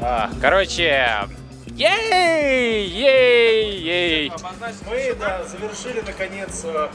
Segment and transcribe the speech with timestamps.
[0.00, 1.28] А, короче,
[1.66, 4.32] ей, ей, ей.
[4.86, 6.88] Мы да, завершили наконец э,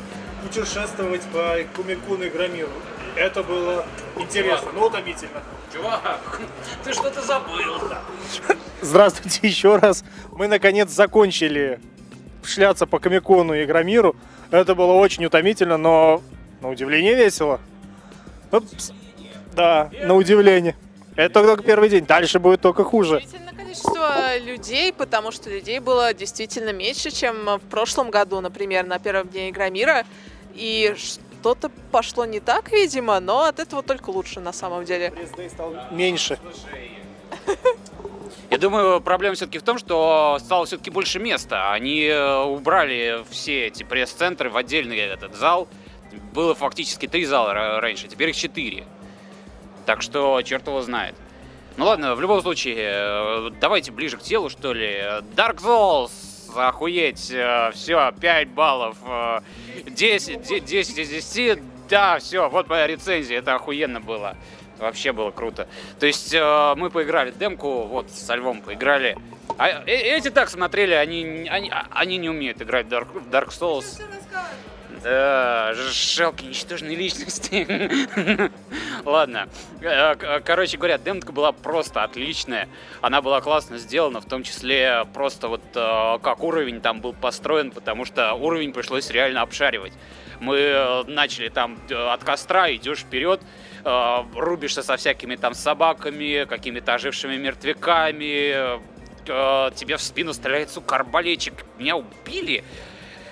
[0.44, 2.70] путешествовать по Кумикуну и Громиру.
[3.16, 3.86] Это было
[4.18, 5.42] интересно, но утомительно.
[5.74, 6.42] Чувак,
[6.84, 7.82] ты что-то забыл.
[8.82, 10.04] Здравствуйте еще раз.
[10.32, 11.80] Мы наконец закончили
[12.44, 14.16] шляться по Комикону и Громиру.
[14.52, 16.22] Это было очень утомительно, но
[16.62, 17.60] на удивление весело.
[18.52, 18.92] Упс.
[19.56, 20.76] Да, на удивление.
[21.20, 23.18] Это только первый день, дальше будет только хуже.
[23.18, 29.00] Удивительное количество людей, потому что людей было действительно меньше, чем в прошлом году, например, на
[29.00, 30.06] первом дне Игромира.
[30.56, 35.14] И что-то пошло не так, видимо, но от этого только лучше на самом деле.
[35.54, 36.40] стал меньше.
[38.50, 41.74] Я думаю, проблема все-таки в том, что стало все-таки больше места.
[41.74, 45.68] Они э, убрали все эти пресс-центры в отдельный этот зал.
[46.34, 48.86] Было фактически три зала ра- раньше, теперь их четыре.
[49.90, 51.16] Так что черт его знает.
[51.76, 55.02] Ну ладно, в любом случае, э, давайте ближе к делу, что ли.
[55.36, 56.12] Dark Souls,
[56.56, 59.40] охуеть, все, 5 баллов, э,
[59.88, 61.60] 10, де- 10 из 10,
[61.90, 64.38] да, все, вот моя рецензия, это охуенно было.
[64.78, 65.68] Вообще было круто.
[66.00, 69.18] То есть э, мы поиграли демку, вот со львом поиграли.
[69.58, 73.48] А э- эти так смотрели, они, они, они не умеют играть в Dark, в Dark
[73.48, 74.00] Souls.
[75.04, 77.66] Да, жалкие ничтожные личности.
[79.06, 79.48] Ладно.
[79.82, 82.68] Э, к- Короче говоря, демка была просто отличная.
[83.02, 87.72] Она была классно сделана, в том числе просто вот э, как уровень там был построен,
[87.72, 89.94] потому что уровень пришлось реально обшаривать.
[90.40, 93.42] Мы э, начали там э, от костра, идешь вперед,
[93.86, 98.78] э, рубишься со всякими там собаками, какими-то ожившими мертвяками,
[99.28, 101.54] э, тебе в спину стреляет, сука, арбалетчик.
[101.78, 102.64] Меня убили.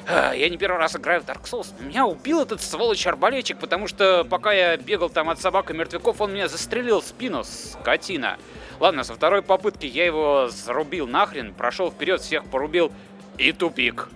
[0.10, 1.68] А, Я не первый раз играю в Dark Souls.
[1.82, 6.22] Меня убил этот сволочь арбалетчик, потому что пока я бегал там от собак и мертвяков,
[6.22, 8.38] он меня застрелил в спину, скотина.
[8.80, 12.92] Ладно, со второй попытки я его зарубил нахрен, прошел вперед, всех порубил
[13.38, 14.08] и тупик.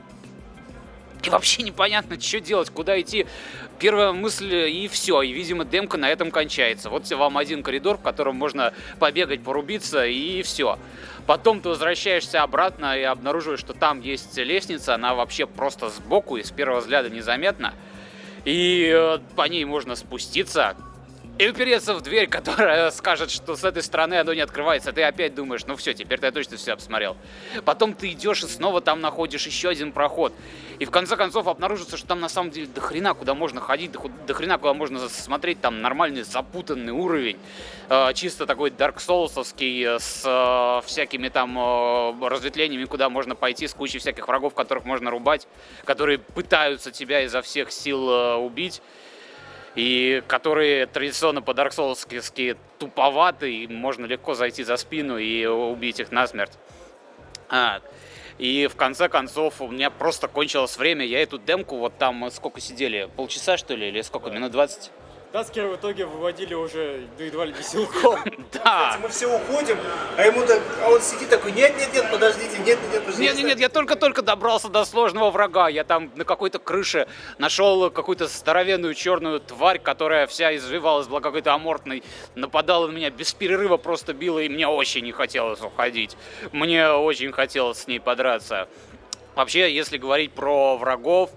[1.24, 3.28] И вообще непонятно, что делать, куда идти.
[3.78, 5.22] Первая мысль и все.
[5.22, 6.90] И, видимо, демка на этом кончается.
[6.90, 10.80] Вот вам один коридор, в котором можно побегать, порубиться и все.
[11.32, 14.96] Потом ты возвращаешься обратно и обнаруживаешь, что там есть лестница.
[14.96, 17.74] Она вообще просто сбоку и с первого взгляда незаметна.
[18.44, 20.76] И э, по ней можно спуститься
[21.42, 24.94] и упереться в дверь, которая скажет, что с этой стороны оно не открывается.
[24.94, 27.18] Ты опять думаешь, ну все, теперь я точно все обсмотрел.
[27.66, 30.34] Потом ты идешь и снова там находишь еще один проход.
[30.78, 33.92] И в конце концов обнаружится, что там на самом деле до хрена куда можно ходить,
[33.92, 37.40] до, хрена куда можно смотреть, там нормальный запутанный уровень.
[37.90, 43.68] Э, чисто такой Dark Soulsовский, э, с э, всякими там э, разветвлениями, куда можно пойти,
[43.68, 45.48] с кучей всяких врагов, которых можно рубать,
[45.86, 48.08] которые пытаются тебя изо всех сил
[48.44, 48.84] убить
[49.76, 56.00] и которые традиционно по Dark Souls туповаты, и можно легко зайти за спину и убить
[56.00, 56.54] их насмерть.
[57.50, 57.82] А,
[58.38, 62.32] и в конце концов у меня просто кончилось время, я эту демку вот там мы
[62.32, 64.92] сколько сидели, полчаса что ли, или сколько, минут 20?
[65.32, 68.20] Таскера в итоге выводили уже да едва ли не силком.
[68.64, 68.98] Да!
[69.02, 69.78] Мы все уходим,
[70.18, 73.24] а ему так, а он сидит такой, нет, нет, нет, подождите, нет, нет, нет, подождите.
[73.24, 75.70] Нет, нет, нет, я только-только добрался до сложного врага.
[75.70, 81.54] Я там на какой-то крыше нашел какую-то здоровенную черную тварь, которая вся извивалась, была какой-то
[81.54, 82.04] амортной,
[82.36, 86.18] нападала на меня без перерыва, просто била, и мне очень не хотелось уходить.
[86.52, 88.68] Мне очень хотелось с ней подраться.
[89.36, 91.32] Вообще, если говорить про врагов,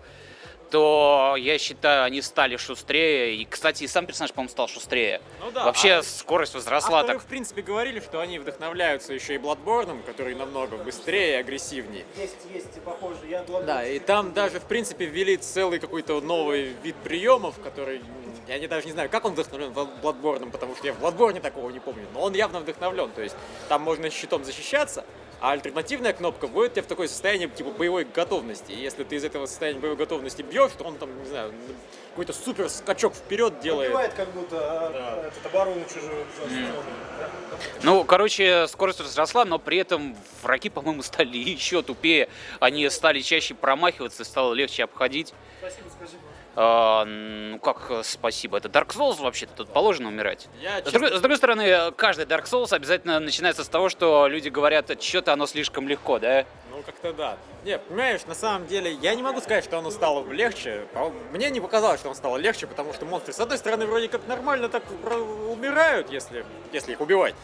[0.71, 3.37] то я считаю, они стали шустрее.
[3.37, 5.21] И, кстати, и сам персонаж, по-моему, стал шустрее.
[5.41, 7.27] Ну да, Вообще, а- скорость возросла Авторы, так.
[7.27, 12.05] в принципе, говорили, что они вдохновляются еще и Bloodborne, который намного быстрее и агрессивнее.
[12.17, 16.97] Есть, есть, похоже, я Да, и там даже, в принципе, ввели целый какой-то новый вид
[17.05, 18.03] приемов, который,
[18.49, 21.71] я не, даже не знаю, как он вдохновлен Bloodborne, потому что я в Bloodborne такого
[21.71, 23.37] не помню, но он явно вдохновлен, то есть
[23.69, 25.05] там можно щитом защищаться,
[25.45, 28.73] а альтернативная кнопка вводит тебя в такое состояние типа боевой готовности.
[28.73, 31.53] И если ты из этого состояния боевой готовности бьешь, то он там, не знаю,
[32.13, 33.91] какой-то супер скачок вперед делает.
[33.91, 36.25] Убивает как будто а, этот, оборону чужую.
[37.83, 42.31] Ну, короче, скорость возросла, но при этом враги, по-моему, стали еще тупее.
[42.59, 45.35] Они стали чаще промахиваться, стало легче обходить.
[45.61, 46.24] Спасибо, скажи.
[46.57, 50.49] А, ну как э, спасибо, это Dark Souls вообще-то, тут положено умирать.
[50.63, 54.49] Я, С другой, с другой стороны, каждый Dark Souls обязательно начинается с того, что люди
[54.49, 56.45] говорят, что-то оно слишком легко, да?
[56.71, 57.37] Ну, как-то да.
[57.65, 60.87] Не, понимаешь, на самом деле, я не могу сказать, что оно стало легче.
[61.33, 64.27] Мне не показалось, что оно стало легче, потому что монстры, с одной стороны, вроде как
[64.29, 67.35] нормально так про- умирают, если, если их убивать.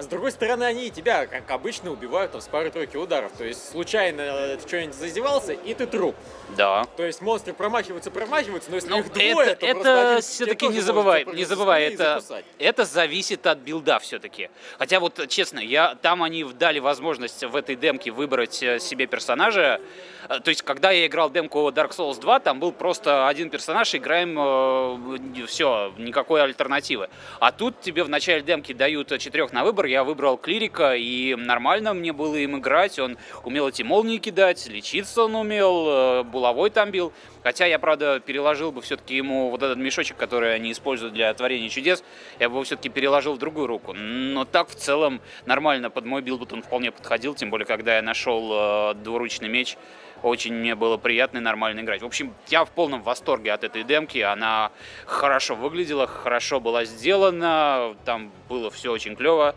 [0.00, 3.32] А с другой стороны, они тебя, как обычно, убивают там, с пары-тройки ударов.
[3.36, 6.16] То есть случайно э, ты что-нибудь зазевался, и ты труп.
[6.56, 6.86] Да.
[6.96, 10.80] То есть монстры промахиваются, промахиваются, но если Ну, их двое, это, то это все-таки не
[10.80, 12.22] забывай, не забывай, это,
[12.58, 14.48] это зависит от билда все-таки.
[14.78, 19.82] Хотя вот честно, я там они дали возможность в этой демке выбрать э, себе персонажа.
[20.30, 23.94] Э, То есть, когда я играл демку Dark Souls 2, там был просто один персонаж,
[23.94, 27.10] играем все, никакой альтернативы.
[27.38, 29.89] А тут тебе в начале демки дают четырех на выбор.
[29.90, 33.00] Я выбрал клирика, и нормально мне было им играть.
[33.00, 37.12] Он умел эти молнии кидать, лечиться он умел, э, булавой там бил.
[37.42, 41.68] Хотя я, правда, переложил бы все-таки ему вот этот мешочек, который они используют для творения
[41.68, 42.04] чудес,
[42.38, 43.92] я бы его все-таки переложил в другую руку.
[43.92, 48.02] Но так в целом нормально под мой build он вполне подходил, тем более, когда я
[48.02, 49.76] нашел э, двуручный меч,
[50.22, 52.02] очень мне было приятно и нормально играть.
[52.02, 54.18] В общем, я в полном восторге от этой демки.
[54.18, 54.70] Она
[55.06, 59.56] хорошо выглядела, хорошо была сделана, там было все очень клево.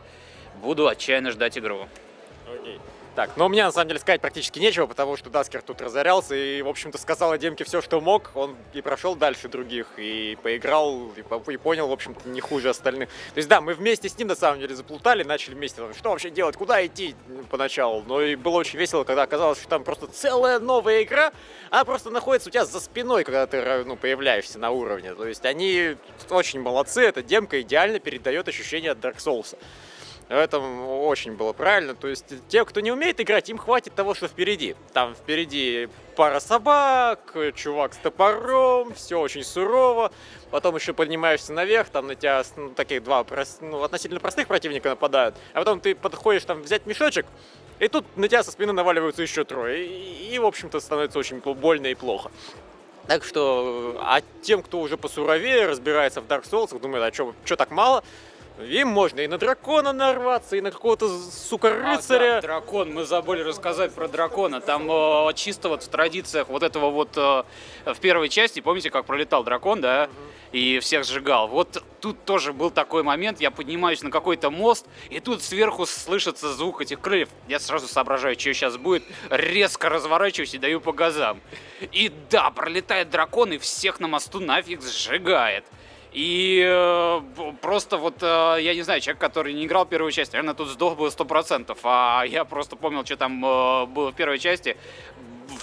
[0.63, 1.89] Буду отчаянно ждать игру.
[2.47, 2.79] Окей.
[3.15, 6.63] Так, но мне на самом деле сказать практически нечего, потому что Даскер тут разорялся и,
[6.63, 8.31] в общем-то, сказал о демке все, что мог.
[8.33, 13.09] Он и прошел дальше других, и поиграл, и, и понял, в общем-то, не хуже остальных.
[13.09, 16.09] То есть, да, мы вместе с ним, на самом деле, заплутали, начали вместе, там, что
[16.09, 18.03] вообще делать, куда идти ну, поначалу.
[18.07, 21.33] Но и было очень весело, когда оказалось, что там просто целая новая игра,
[21.69, 25.13] она просто находится у тебя за спиной, когда ты ну, появляешься на уровне.
[25.13, 25.97] То есть, они
[26.31, 29.55] очень молодцы, эта демка идеально передает ощущение от Dark Souls.
[30.29, 31.95] Этом очень было правильно.
[31.95, 34.75] То есть те, кто не умеет играть, им хватит того, что впереди.
[34.93, 40.11] Там впереди пара собак, чувак с топором, все очень сурово.
[40.51, 43.25] Потом еще поднимаешься наверх, там на тебя ну, таких два
[43.61, 45.35] ну, относительно простых противника нападают.
[45.53, 47.25] А потом ты подходишь там взять мешочек,
[47.79, 49.85] и тут на тебя со спины наваливаются еще трое.
[49.85, 52.31] И, и, в общем-то, становится очень больно и плохо.
[53.07, 57.69] Так что, а тем, кто уже посуровее, разбирается в Dark Souls, думает, а что так
[57.69, 58.03] мало,
[58.59, 62.35] им можно и на дракона нарваться, и на какого-то, сука, А, рыцаря.
[62.35, 64.61] да, дракон, мы забыли рассказать про дракона.
[64.61, 67.43] Там э, чисто вот в традициях вот этого вот э,
[67.85, 70.09] в первой части, помните, как пролетал дракон, да,
[70.51, 71.47] и всех сжигал.
[71.47, 76.53] Вот тут тоже был такой момент, я поднимаюсь на какой-то мост, и тут сверху слышится
[76.53, 77.29] звук этих крыльев.
[77.47, 81.41] Я сразу соображаю, что сейчас будет, резко разворачиваюсь и даю по газам.
[81.91, 85.65] И да, пролетает дракон и всех на мосту нафиг сжигает.
[86.13, 87.21] И э,
[87.61, 90.95] просто вот, э, я не знаю, человек, который не играл первую часть, наверное, тут сдох
[90.95, 91.75] бы 100%.
[91.83, 94.77] А я просто помнил, что там э, было в первой части.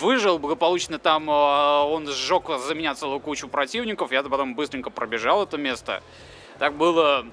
[0.01, 4.11] Выжил благополучно там, э, он сжег за меня целую кучу противников.
[4.11, 6.03] Я потом быстренько пробежал это место.
[6.59, 7.27] Так было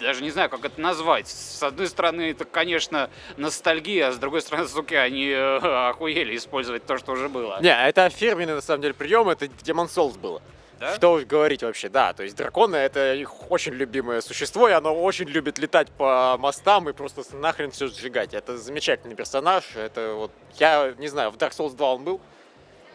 [0.00, 1.28] даже не знаю, как это назвать.
[1.28, 5.58] С одной стороны, это, конечно, ностальгия, а с другой стороны, сука, они э,
[5.88, 7.58] охуели использовать то, что уже было.
[7.62, 10.42] Не, это фирменный, на самом деле, прием, это Demon Souls было.
[10.80, 10.94] Да?
[10.94, 12.14] Что уж говорить вообще, да.
[12.14, 16.88] То есть драконы это их очень любимое существо, и оно очень любит летать по мостам
[16.88, 18.32] и просто нахрен все сжигать.
[18.32, 19.76] Это замечательный персонаж.
[19.76, 22.20] Это вот, я не знаю, в Dark Souls 2 он был.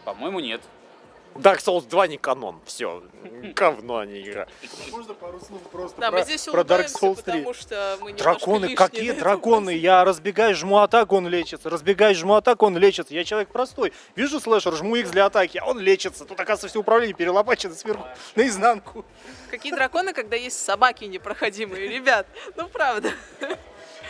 [0.04, 0.60] По-моему, нет.
[1.38, 2.60] Dark Souls 2 не канон.
[2.64, 3.02] Все.
[3.54, 4.46] Говно, а не игра.
[4.90, 7.24] Можно пару слов просто Да, про, мы здесь про Dark Souls 3?
[7.24, 9.70] потому что мы Драконы, какие драконы?
[9.70, 11.70] Я разбегаю, жму атаку, он лечится.
[11.70, 13.14] Разбегаю, жму атаку, он лечится.
[13.14, 13.92] Я человек простой.
[14.14, 16.24] Вижу слэшер, жму X для атаки, а он лечится.
[16.24, 19.04] Тут, оказывается, все управление перелопачено сверху наизнанку.
[19.50, 22.26] Какие драконы, когда есть собаки непроходимые, ребят?
[22.56, 23.10] Ну правда.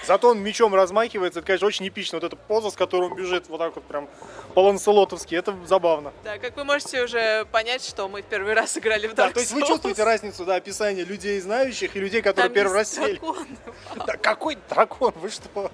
[0.06, 1.40] Зато он мечом размахивается.
[1.40, 2.18] Это, конечно, очень эпично.
[2.18, 4.08] Вот эта поза, с которой он бежит вот так вот прям
[4.54, 5.34] по-ланселотовски.
[5.34, 6.12] Это забавно.
[6.24, 9.30] Да, как вы можете уже понять, что мы в первый раз играли в Dark Да,
[9.30, 9.66] то есть вы Souls.
[9.66, 13.20] чувствуете разницу, да, описания людей знающих и людей, которые Там первый раз сели.
[14.06, 15.70] Да какой дракон, вы что?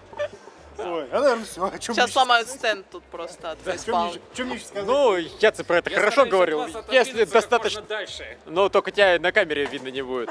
[0.85, 1.65] Ой, а наверное, все.
[1.65, 4.11] О чем Сейчас сломают стенд тут просто от Что фейспалма.
[4.11, 4.87] мне, чё мне сказать?
[4.87, 6.67] Ну, я про это хорошо говорил.
[6.91, 7.83] Если достаточно...
[7.83, 8.37] дальше.
[8.47, 10.31] Но только тебя на камере видно не будет.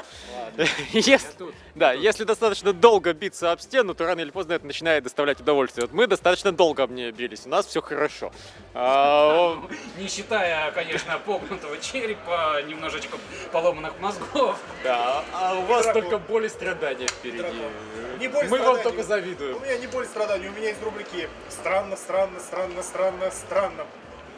[0.92, 1.28] Если,
[1.74, 5.86] да, если достаточно долго биться об стену, то рано или поздно это начинает доставлять удовольствие.
[5.86, 8.32] Вот мы достаточно долго об нее бились, у нас все хорошо.
[8.74, 9.56] А,
[9.98, 13.16] Не считая, конечно, погнутого черепа, немножечко
[13.50, 14.58] поломанных мозгов.
[14.84, 17.38] да, а у вас только боль и страдания впереди.
[17.38, 17.72] дракон.
[18.18, 18.82] Не боль, Мы вам страдания.
[18.82, 19.62] только У завидуем.
[19.62, 20.06] меня не боль
[20.42, 23.86] страданий, у меня есть рубрики странно, странно, странно, странно, странно.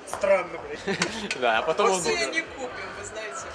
[0.07, 0.99] Странно, блядь.
[1.41, 1.93] Да, а потом он...
[1.93, 3.47] Просто ее не купим, вы знаете.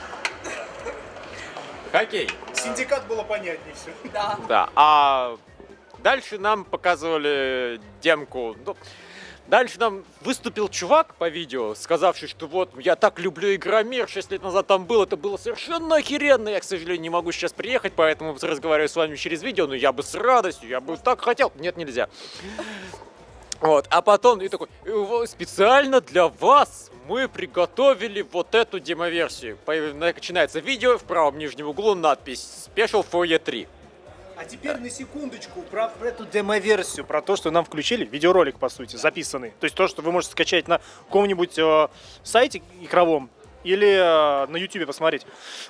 [1.94, 2.30] Окей.
[2.54, 3.92] Синдикат было понятнее все.
[4.12, 4.38] Да.
[4.48, 5.38] Да, а
[6.00, 8.56] дальше нам показывали демку.
[8.66, 8.76] Ну,
[9.50, 14.44] Дальше нам выступил чувак по видео, сказавший, что вот я так люблю Игромир, 6 лет
[14.44, 16.50] назад там был, это было совершенно охеренно.
[16.50, 19.92] Я, к сожалению, не могу сейчас приехать, поэтому разговариваю с вами через видео, но я
[19.92, 21.52] бы с радостью, я бы так хотел.
[21.56, 22.10] Нет, нельзя.
[23.60, 29.58] Вот, а потом и такой, «И вот специально для вас мы приготовили вот эту демоверсию.
[29.96, 33.68] Начинается видео, в правом нижнем углу надпись Special for E3.
[34.40, 38.96] А теперь на секундочку про, эту демо-версию, про то, что нам включили, видеоролик, по сути,
[38.96, 39.52] записанный.
[39.60, 41.88] То есть то, что вы можете скачать на каком-нибудь э,
[42.24, 43.30] сайте игровом
[43.66, 45.26] или э, на YouTube посмотреть.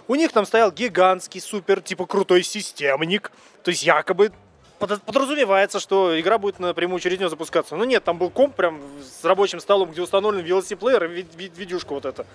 [0.07, 3.31] У них там стоял гигантский, супер, типа, крутой системник.
[3.63, 4.31] То есть якобы
[4.77, 7.75] под- подразумевается, что игра будет напрямую через нее запускаться.
[7.75, 11.51] Но нет, там был комп прям с рабочим столом, где установлен VLC-плеер и ви- ви-
[11.55, 12.27] видюшка вот эта.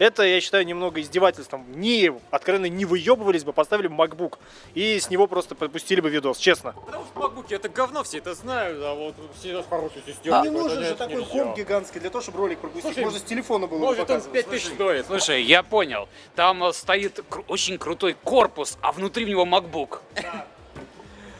[0.00, 1.66] Это, я считаю, немного издевательством.
[1.72, 4.38] Не, откровенно, не выебывались бы, поставили бы MacBook
[4.72, 6.72] и с него просто подпустили бы видос, честно.
[6.86, 10.42] Потому что макбуки это говно, все это знают, а вот все это хорошая Ну, система.
[10.42, 12.94] не нужен же такой комп гигантский для того, чтобы ролик пропустить.
[12.94, 14.46] Слушай, Можно с телефона было бы Может он показывать.
[14.46, 15.06] 5000 стоит.
[15.06, 16.08] Слушай, я понял.
[16.34, 19.98] Там э, стоит очень крутой корпус, а внутри в него MacBook.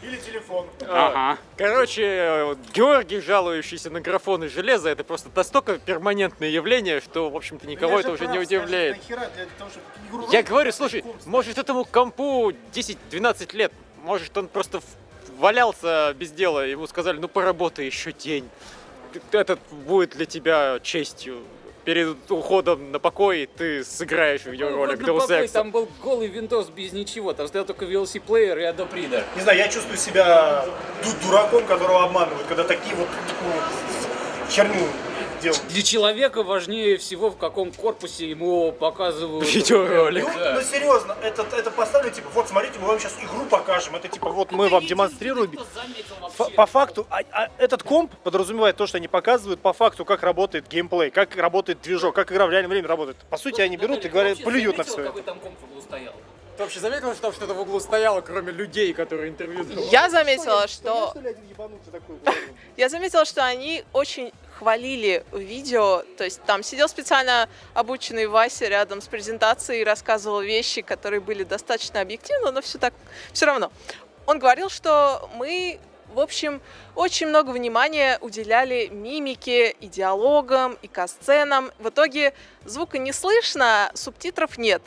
[0.02, 0.66] Или телефон.
[0.88, 1.38] Ага.
[1.56, 7.28] Короче, э, вот Георгий, жалующийся на графон и железо, это просто настолько перманентное явление, что,
[7.28, 8.98] в общем-то, никого это уже не удивляет.
[10.32, 14.80] Я говорю, слушай, может этому компу 10-12 лет, может он просто
[15.38, 18.48] валялся без дела, ему сказали, ну поработай еще день.
[19.32, 21.42] Это будет для тебя честью.
[21.84, 25.48] Перед уходом на покой ты сыграешь видеоролик Deus Ex.
[25.50, 27.32] Там был голый Windows без ничего.
[27.32, 29.24] Там стоял только VLC-плеер и Adobe Reader.
[29.36, 30.66] Не знаю, я чувствую себя
[31.02, 33.08] ду- дураком, которого обманывают, когда такие вот
[34.50, 34.86] херню
[35.40, 35.62] делают.
[35.68, 40.24] Для человека важнее всего, в каком корпусе ему показывают Видеоролик.
[40.24, 40.54] Ну, Да.
[40.54, 43.96] ну, серьезно, это, это поставили, типа, вот смотрите, мы вам сейчас игру покажем.
[43.96, 45.50] Это типа, вот мы вам демонстрируем.
[46.38, 50.22] Ф- По факту, а- а этот комп подразумевает то, что они показывают по факту, как
[50.22, 53.16] работает геймплей, как работает движок, как игра в реальном времени работает.
[53.30, 55.04] По сути, они берут и говорят, плюют на все.
[55.04, 56.12] Какой там комп в углу стоял?
[56.60, 59.86] Ты вообще заметил, что там что-то в углу стояло, кроме людей, которые интервью давали?
[59.86, 61.14] Я заметила, что
[62.76, 69.00] я заметила, что они очень хвалили видео, то есть там сидел специально обученный Вася рядом
[69.00, 72.92] с презентацией и рассказывал вещи, которые были достаточно объективны, но все так,
[73.32, 73.72] все равно.
[74.26, 75.80] Он говорил, что мы,
[76.12, 76.60] в общем,
[76.94, 81.70] очень много внимания уделяли мимике и диалогам, и касценам.
[81.78, 82.34] В итоге
[82.66, 84.82] звука не слышно, субтитров нет.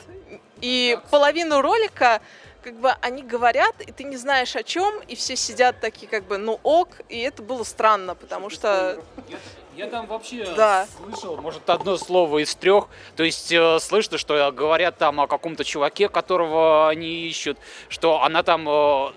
[0.64, 2.22] И половину ролика
[2.62, 6.24] как бы они говорят, и ты не знаешь о чем, и все сидят такие как
[6.24, 9.36] бы, ну ок, и это было странно, потому что Я,
[9.76, 10.86] я там вообще Да.
[10.96, 12.88] слышал, может, одно слово из трех.
[13.16, 17.58] То есть э, слышно, что говорят там о каком-то чуваке, которого они ищут,
[17.90, 18.66] что она там...
[18.66, 19.12] э,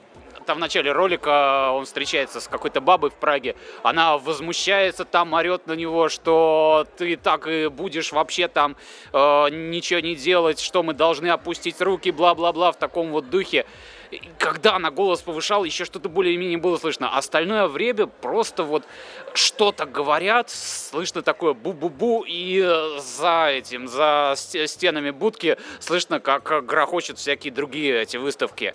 [0.48, 5.68] там в начале ролика он встречается с какой-то бабой в Праге, она возмущается там, орет
[5.68, 8.76] на него, что ты так и будешь вообще там
[9.14, 9.18] э,
[9.52, 13.66] ничего не делать, что мы должны опустить руки, бла-бла-бла, в таком вот духе.
[14.10, 17.10] И Когда она голос повышала, еще что-то более-менее было слышно.
[17.18, 18.86] Остальное время просто вот
[19.34, 26.50] что-то говорят, слышно такое бу-бу-бу, и э, за этим, за сте- стенами будки слышно, как
[26.52, 28.74] э, грохочут всякие другие эти выставки.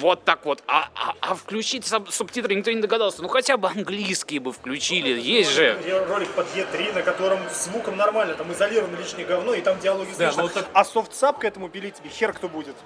[0.00, 0.62] Вот так вот.
[0.66, 3.22] А, а- а включить суб- субтитры никто не догадался.
[3.22, 5.18] Ну хотя бы английские бы включили.
[5.20, 5.78] Есть же.
[6.08, 10.32] Ролик под E3, на котором звуком нормально, там изолировано лишнее говно, и там диалоги Да,
[10.32, 10.42] слышно.
[10.42, 12.76] ну так- А softsub к этому пилить тебе хер кто будет.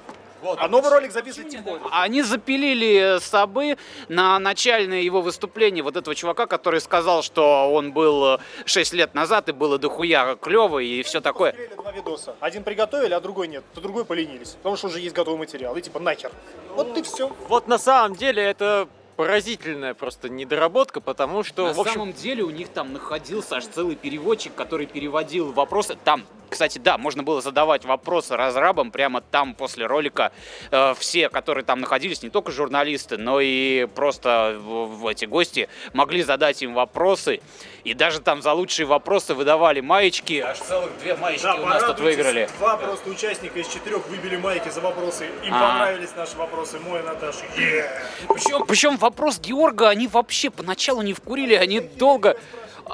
[0.43, 0.59] Вот.
[0.61, 1.81] А новый ролик записывать тем более.
[1.91, 3.77] Они запилили Сабы
[4.09, 9.49] на начальное его выступление вот этого чувака, который сказал, что он был 6 лет назад
[9.49, 11.55] и было дохуя клево и все такое.
[11.75, 12.37] Два видоса.
[12.41, 13.65] Один приготовили, а другой нет.
[13.75, 14.51] То другой поленились.
[14.51, 15.77] Потому что уже есть готовый материал.
[15.77, 16.31] И типа нахер.
[16.75, 17.31] Вот и все.
[17.49, 18.89] Вот на самом деле это
[19.19, 23.97] поразительная просто недоработка, потому что, На общем, самом деле у них там находился аж целый
[23.97, 25.99] переводчик, который переводил вопросы.
[26.05, 30.31] Там, кстати, да, можно было задавать вопросы разрабам прямо там после ролика.
[30.71, 35.69] Э, все, которые там находились, не только журналисты, но и просто в, в эти гости
[35.93, 37.41] могли задать им вопросы.
[37.89, 40.45] И даже там за лучшие вопросы выдавали маечки.
[40.47, 42.47] Аж целых две маечки у нас тут выиграли.
[42.59, 45.25] Два просто участника из четырех выбили майки за вопросы.
[45.43, 45.59] Им А.
[45.59, 46.79] понравились наши вопросы.
[46.81, 47.47] Мой Наташа.
[47.57, 47.91] Е.
[48.29, 52.37] Причем, причем вопрос Георга они вообще поначалу не вкурили, они долго...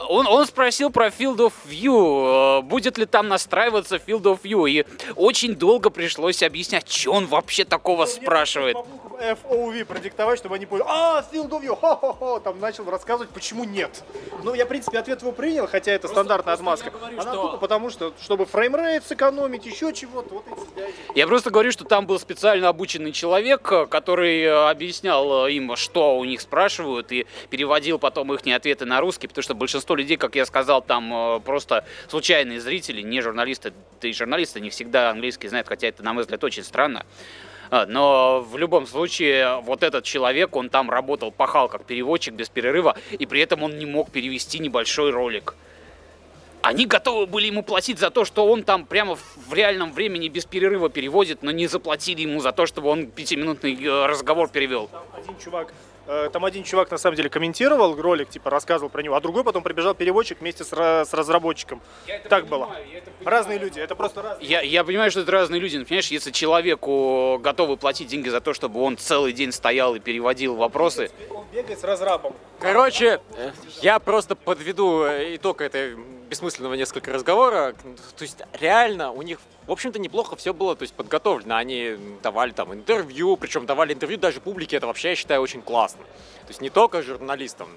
[0.09, 4.69] Он, он спросил про Field of View, э, будет ли там настраиваться Field of View,
[4.69, 4.85] и
[5.15, 8.77] очень долго пришлось объяснять, что он вообще такого спрашивает.
[9.17, 14.03] FOV продиктовать, чтобы они поняли, а, Field of View, хо-хо-хо, там начал рассказывать, почему нет.
[14.43, 16.91] Ну, я, в принципе, ответ его принял, хотя это стандартная просто отмазка.
[16.91, 20.95] говорю, Она что- тупо потому, что, чтобы фреймрейт сэкономить, еще чего-то, вот эти связи.
[21.15, 25.77] Я просто говорю, что там был специально обученный человек, э, который э, объяснял э, им,
[25.77, 30.17] что у них спрашивают, и переводил потом их ответы на русский, потому что большинство людей,
[30.17, 35.49] как я сказал, там просто случайные зрители, не журналисты, да и журналисты не всегда английский
[35.49, 37.05] знают, хотя это, на мой взгляд, очень странно.
[37.75, 42.49] А, Но в любом случае, вот этот человек, он там работал, пахал как переводчик без
[42.49, 45.57] перерыва, и при этом он не мог перевести небольшой ролик.
[46.63, 50.45] Они готовы были ему платить за то, что он там прямо в реальном времени без
[50.45, 54.89] перерыва переводит, но не заплатили ему за то, чтобы он пятиминутный э, разговор перевел.
[55.13, 55.94] Один чувак, э,
[56.33, 59.63] там один чувак на самом деле комментировал ролик, типа рассказывал про него, а другой потом
[59.63, 61.81] прибежал переводчик вместе с, с разработчиком.
[62.29, 62.71] Так было.
[63.25, 64.49] Разные люди, это просто разные.
[64.49, 68.41] Я, я понимаю, что это разные люди, но понимаешь, если человеку готовы платить деньги за
[68.41, 72.35] то, чтобы он целый день стоял и переводил вопросы, Он бегает с разрабом.
[72.61, 73.51] Короче, э,
[73.83, 75.97] я просто подведу э, итог этой
[76.29, 77.75] бессмысленного несколько разговора.
[78.17, 81.57] То есть реально у них, в общем-то, неплохо все было то есть, подготовлено.
[81.57, 86.03] Они давали там интервью, причем давали интервью даже публике, это вообще, я считаю, очень классно.
[86.47, 87.69] То есть не только журналистам.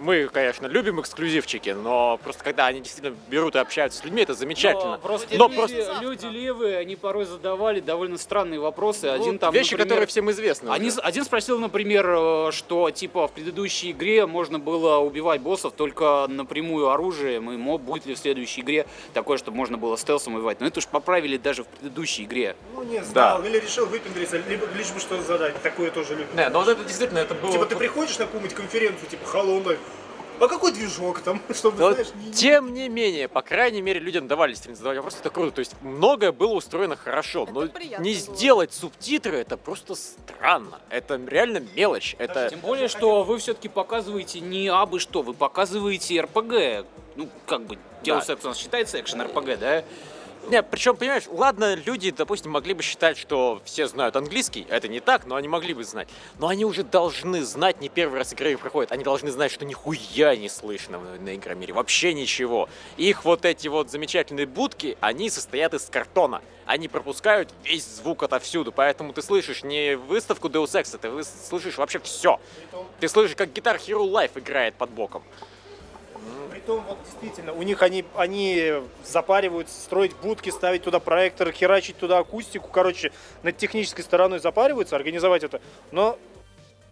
[0.00, 4.34] Мы, конечно, любим эксклюзивчики, но просто когда они действительно берут и общаются с людьми, это
[4.34, 4.98] замечательно.
[4.98, 9.06] просто, Но люди, просто- люди левые, они порой задавали довольно странные вопросы.
[9.06, 10.68] Ну, Один там, вещи, например, которые всем известны.
[10.70, 11.00] Они, уже.
[11.00, 16.88] один спросил, например, э, что типа в предыдущей игре можно было убивать боссов только напрямую
[16.90, 20.60] оружием, и мо- будет ли в следующей игре такое, чтобы можно было стелсом убивать.
[20.60, 22.56] Но это уж поправили даже в предыдущей игре.
[22.74, 25.60] Ну не знал, или решил выпендриться, либо лишь бы что-то задать.
[25.62, 26.34] Такое тоже любят.
[26.34, 27.52] Не, ну вот это действительно, это было...
[27.52, 29.78] Типа ты приходишь на какую-нибудь конференцию, типа Life,
[30.40, 34.26] а какой движок там, чтобы, Но знаешь, не- тем не менее, по крайней мере, людям
[34.26, 35.52] давали действительно задавать вопросы, это круто.
[35.52, 37.68] То есть многое было устроено хорошо, Это но не
[37.98, 38.12] было.
[38.14, 40.80] сделать субтитры это просто странно.
[40.90, 42.16] Это реально мелочь.
[42.18, 46.86] Это Тем более, что вы все-таки показываете не абы что, вы показываете РПГ.
[47.16, 49.84] Ну, как бы, Deus Ex у нас считается экшен РПГ, да?
[50.48, 55.00] Не, причем, понимаешь, ладно, люди, допустим, могли бы считать, что все знают английский, это не
[55.00, 56.08] так, но они могли бы знать.
[56.38, 60.36] Но они уже должны знать, не первый раз игры проходят, они должны знать, что нихуя
[60.36, 62.68] не слышно на, Игромире, вообще ничего.
[62.96, 66.42] Их вот эти вот замечательные будки, они состоят из картона.
[66.66, 71.76] Они пропускают весь звук отовсюду, поэтому ты слышишь не выставку Deus Ex, ты вы- слышишь
[71.76, 72.40] вообще все.
[73.00, 75.22] Ты слышишь, как Guitar Hero Live играет под боком.
[76.64, 78.72] Притом, вот действительно, у них они, они
[79.04, 82.68] запариваются строить будки, ставить туда проектор, херачить туда акустику.
[82.68, 85.60] Короче, над технической стороной запариваются, организовать это.
[85.92, 86.18] Но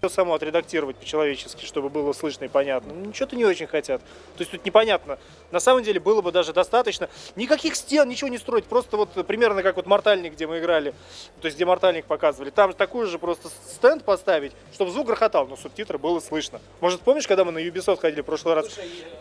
[0.04, 2.92] всё само отредактировать по-человечески, чтобы было слышно и понятно.
[2.92, 4.00] Ну, Ничего-то не очень хотят.
[4.37, 5.16] То есть тут непонятно.
[5.52, 7.09] На самом деле было бы даже достаточно.
[7.37, 8.64] Никаких стен, ничего не строить.
[8.64, 10.92] Просто вот примерно как вот Мортальник, где мы играли.
[11.41, 12.50] То есть где Мортальник показывали.
[12.50, 16.60] Там такой же просто стенд поставить, чтобы звук грохотал, но субтитры было слышно.
[16.80, 18.76] Может, помнишь, когда мы на Ubisoft ходили в прошлый раз?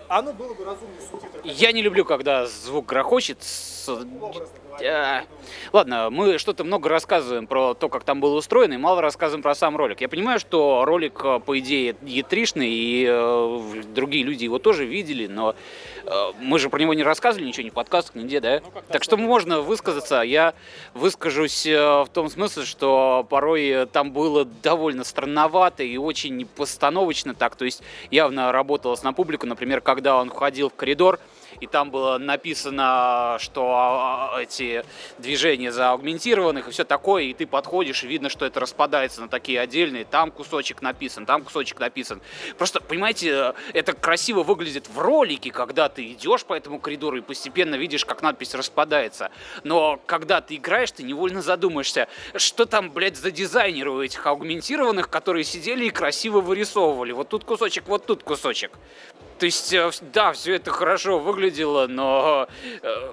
[0.08, 1.41] Оно было бы разумнее субтитры.
[1.44, 3.38] Я не люблю, когда звук грохочет.
[4.84, 5.26] А,
[5.74, 9.54] Ладно, мы что-то много рассказываем про то, как там было устроено, и мало рассказываем про
[9.54, 10.02] сам ролик.
[10.02, 15.28] Я понимаю, что ролик, э, по идее, етришный, и э, другие люди его тоже видели,
[15.28, 15.56] но
[16.06, 18.62] э, мы же про него не рассказывали ничего, ни в подкастах, нигде, да?
[18.90, 20.22] так что можно высказаться.
[20.22, 20.54] Я
[20.94, 27.56] выскажусь в том смысле, что порой там было довольно странновато и очень непостановочно так.
[27.56, 31.20] То есть явно работалось на публику, например, когда он входил в коридор,
[31.62, 34.84] и там было написано, что а, эти
[35.19, 39.60] движения заагментированных и все такое, и ты подходишь, и видно, что это распадается на такие
[39.60, 42.19] отдельные, там кусочек написан, там кусочек написан.
[42.58, 47.76] Просто, понимаете, это красиво выглядит в ролике, когда ты идешь по этому коридору и постепенно
[47.76, 49.30] видишь, как надпись распадается.
[49.63, 55.10] Но когда ты играешь, ты невольно задумаешься, что там, блядь, за дизайнеры у этих аугментированных,
[55.10, 57.12] которые сидели и красиво вырисовывали.
[57.12, 58.71] Вот тут кусочек, вот тут кусочек.
[59.41, 62.47] То есть, э, да, все это хорошо выглядело, но
[62.84, 63.12] э,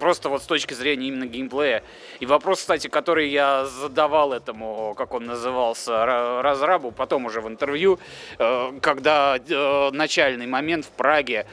[0.00, 1.84] просто вот с точки зрения именно геймплея.
[2.18, 7.46] И вопрос, кстати, который я задавал этому, как он назывался, ра- разрабу, потом уже в
[7.46, 8.00] интервью,
[8.40, 9.38] э, когда
[9.92, 11.46] начальный момент в Праге,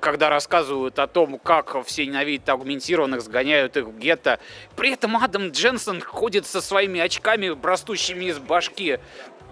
[0.00, 4.40] когда рассказывают о том, как все ненавидят аугментированных, сгоняют их в гетто.
[4.76, 8.98] При этом Адам Дженсен ходит со своими очками, растущими из башки.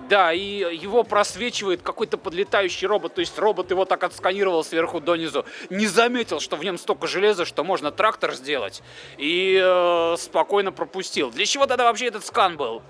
[0.08, 5.46] Да, и его просвечивает какой-то подлетающий робот, то есть робот его так отсканировал сверху донизу,
[5.70, 8.82] не заметил, что в нем столько железа, что можно трактор сделать,
[9.16, 11.30] и э, спокойно пропустил.
[11.30, 12.82] Для чего тогда вообще этот скан был?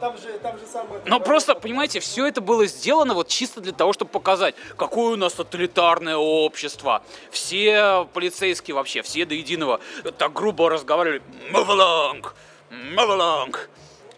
[0.00, 1.00] Там же, там же самое...
[1.06, 5.16] Но просто, понимаете, все это было сделано вот чисто для того, чтобы показать, какое у
[5.16, 7.02] нас тоталитарное общество.
[7.30, 9.80] Все полицейские вообще, все до единого
[10.18, 11.22] так грубо разговаривали.
[11.50, 12.26] Move along!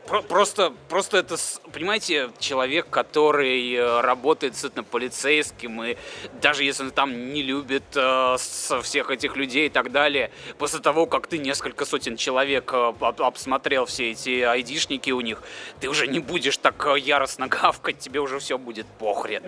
[0.08, 1.36] Просто, просто это,
[1.70, 5.96] понимаете, человек, который э, работает действительно полицейским, и
[6.40, 10.80] даже если он там не любит э, со всех этих людей и так далее, после
[10.80, 15.42] того, как ты несколько сотен человек э, об- обсмотрел все эти айдишники у них,
[15.78, 19.42] ты уже не будешь так э, яростно гавкать, тебе уже все будет похрен.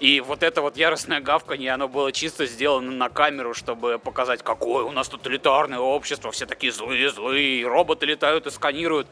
[0.00, 4.84] И вот это вот яростное гавканье, оно было чисто сделано на камеру, чтобы показать, какое
[4.84, 9.06] у нас тоталитарное общество, все такие злые-злые, роботы летают и сканируют.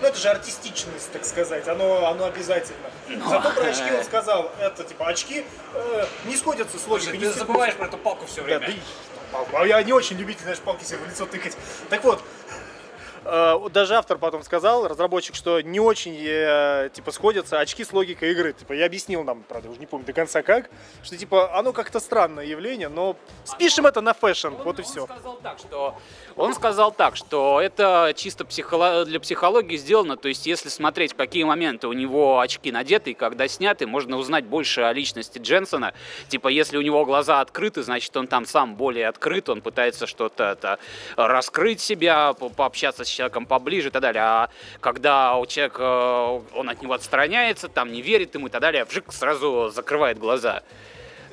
[0.00, 2.90] Ну, это же артистичность, так сказать, оно, оно обязательно.
[3.28, 7.18] Зато про очки он сказал, это, типа, очки э, не сходятся с логикой.
[7.18, 7.76] не сходятся.
[7.76, 8.78] про эту палку все Да, да и
[9.34, 9.56] палку.
[9.56, 11.56] А я не очень любитель, знаешь, палки себе в лицо тыкать.
[11.90, 12.22] Так э, вот
[13.24, 18.52] даже автор потом сказал, разработчик, что не очень э, типа сходятся очки с логикой игры.
[18.52, 20.70] Типа я объяснил нам, правда, уже не помню до конца как,
[21.02, 25.06] что типа оно как-то странное явление, но спишем это на fashion, вот и он все.
[25.06, 25.94] сказал так, что
[26.36, 30.16] он сказал так, что это чисто психоло- для психологии сделано.
[30.16, 34.16] То есть, если смотреть, в какие моменты у него очки надеты и когда сняты, можно
[34.16, 35.94] узнать больше о личности Дженсена.
[36.28, 40.78] Типа, если у него глаза открыты, значит, он там сам более открыт, он пытается что-то
[41.16, 44.22] раскрыть себя, по- пообщаться с человеком поближе и так далее.
[44.22, 44.50] А
[44.80, 48.84] когда у человека э, он от него отстраняется, там не верит ему и так далее,
[48.84, 50.62] вжик сразу закрывает глаза.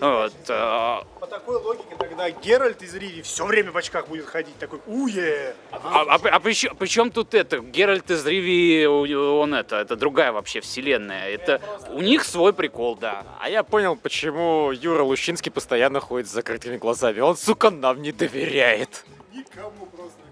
[0.02, 4.58] Вот, э, По такой логике тогда Геральт из Риви все время в очках будет ходить,
[4.58, 5.54] такой уе.
[5.72, 7.60] А, а, при, чем, тут это?
[7.60, 11.30] Геральт из Риви, он это, это другая вообще вселенная.
[11.30, 13.26] Это у них свой прикол, да.
[13.40, 17.20] А я понял, почему Юра Лущинский постоянно ходит с закрытыми глазами.
[17.20, 19.06] Он, сука, нам не доверяет.
[19.32, 20.31] Никому просто.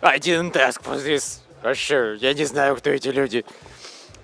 [0.00, 1.40] Один for this.
[1.62, 3.44] Вообще, я не знаю, кто эти люди.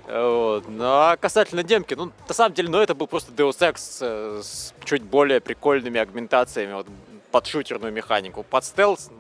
[0.07, 0.65] Вот.
[0.69, 4.41] Ну, а касательно демки, ну, на самом деле, ну, это был просто Deus Ex э,
[4.43, 6.87] с чуть более прикольными агментациями, вот,
[7.31, 9.11] под шутерную механику, под стелс.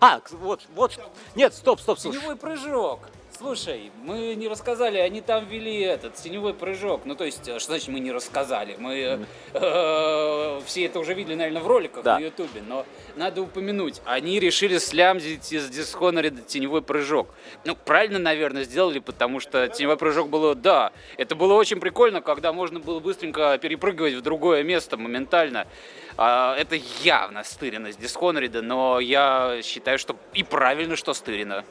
[0.00, 0.98] А, вот, вот,
[1.36, 2.18] нет, стоп, стоп, слушай.
[2.18, 3.00] Теневой прыжок.
[3.38, 7.02] Слушай, мы не рассказали, они там ввели этот теневой прыжок.
[7.04, 8.74] Ну, то есть, э, что значит мы не рассказали?
[8.80, 9.24] Мы
[9.54, 12.18] э, все это уже видели, наверное, в роликах Да.
[12.18, 14.02] на Ютубе, но надо упомянуть.
[14.04, 17.28] Они решили слямзить из Dishonored теневой прыжок.
[17.64, 22.52] Ну, правильно, наверное, сделали, потому что теневой прыжок было, да, это было очень прикольно, когда
[22.52, 25.68] можно было быстренько перепрыгивать в другое место моментально.
[26.16, 26.74] А, это
[27.04, 31.64] явно стырено с Dishonored, но я считаю, что и правильно, что стырено.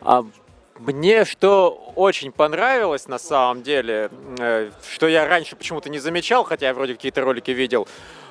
[0.00, 0.24] А
[0.78, 6.68] мне что очень понравилось на самом деле, э, что я раньше почему-то не замечал, хотя
[6.68, 7.86] я вроде какие-то ролики видел,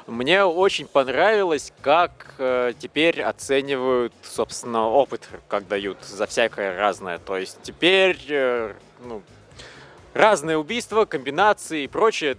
[0.08, 7.20] мне очень понравилось, как э, теперь оценивают, собственно, опыт, как дают за всякое разное.
[7.20, 8.74] То есть теперь э,
[9.04, 9.22] ну,
[10.14, 12.38] разные убийства, комбинации и прочее,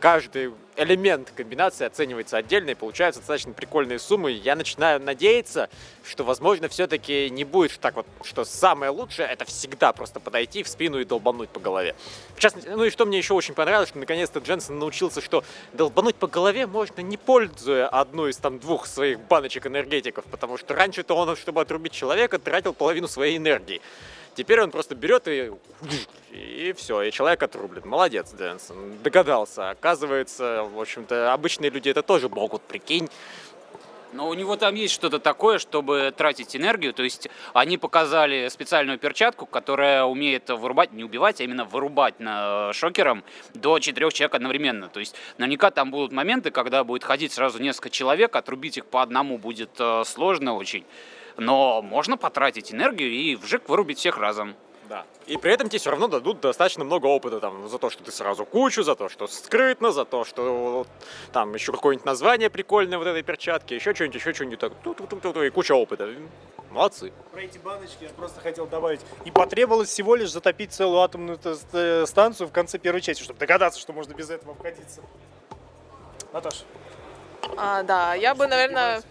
[0.00, 4.30] каждый элемент комбинации оценивается отдельно и получаются достаточно прикольные суммы.
[4.30, 5.68] Я начинаю надеяться,
[6.04, 10.68] что, возможно, все-таки не будет так вот, что самое лучшее это всегда просто подойти в
[10.68, 11.96] спину и долбануть по голове.
[12.36, 16.14] В частности, ну и что мне еще очень понравилось, что наконец-то Дженсен научился, что долбануть
[16.14, 21.14] по голове можно не пользуя одну из там двух своих баночек энергетиков, потому что раньше-то
[21.14, 23.80] он, чтобы отрубить человека, тратил половину своей энергии.
[24.38, 25.50] Теперь он просто берет и...
[26.30, 27.82] И все, и человек отрублен.
[27.84, 28.98] Молодец, Дэнсон.
[29.02, 29.70] Догадался.
[29.70, 33.08] Оказывается, в общем-то, обычные люди это тоже могут, прикинь.
[34.12, 36.94] Но у него там есть что-то такое, чтобы тратить энергию.
[36.94, 42.72] То есть они показали специальную перчатку, которая умеет вырубать, не убивать, а именно вырубать на
[42.72, 43.24] шокером
[43.54, 44.88] до четырех человек одновременно.
[44.88, 49.02] То есть наверняка там будут моменты, когда будет ходить сразу несколько человек, отрубить их по
[49.02, 50.84] одному будет э, сложно очень.
[51.38, 54.54] Но можно потратить энергию и вжик вырубить всех разом.
[54.88, 55.04] Да.
[55.26, 58.10] И при этом тебе все равно дадут достаточно много опыта там за то, что ты
[58.10, 60.86] сразу кучу, за то, что скрытно, за то, что
[61.32, 64.72] там еще какое-нибудь название прикольное вот этой перчатки, еще что-нибудь, еще что-нибудь так,
[65.44, 66.08] и куча опыта.
[66.70, 67.12] Молодцы.
[67.32, 69.00] Про эти баночки я просто хотел добавить.
[69.24, 73.78] И потребовалось всего лишь затопить целую атомную ст- станцию в конце первой части, чтобы догадаться,
[73.78, 75.02] что можно без этого обходиться.
[76.32, 76.64] Наташа.
[77.56, 79.02] А, да, я бы, наверное,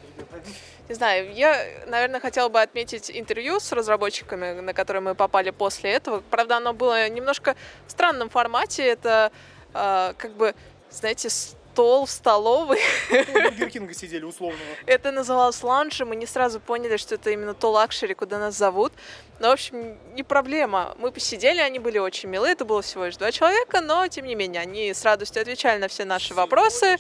[0.90, 5.92] не знаю, я, наверное, хотела бы отметить интервью с разработчиками, на которые мы попали после
[5.92, 6.24] этого.
[6.30, 7.56] Правда, оно было немножко
[7.88, 8.84] в странном формате.
[8.84, 9.32] Это
[9.74, 10.56] а, как бы,
[10.90, 11.30] знаете,
[11.78, 12.80] стол в столовой.
[13.12, 14.64] У Бургер Кинга сидели условного.
[14.86, 18.94] Это называлось ланчем, мы не сразу поняли, что это именно то luxury, куда нас зовут.
[19.40, 20.96] Но, в общем, не проблема.
[20.98, 24.36] Мы посидели, они были очень милые, это было всего лишь два человека, но, тем не
[24.36, 26.98] менее, они с радостью отвечали на все наши вопросы.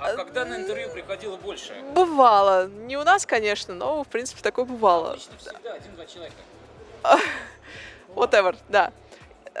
[0.00, 1.74] А когда на интервью приходило больше?
[1.94, 2.68] Бывало.
[2.68, 5.16] Не у нас, конечно, но, в принципе, такое бывало.
[5.16, 6.36] всегда один-два человека.
[8.14, 8.92] Whatever, да.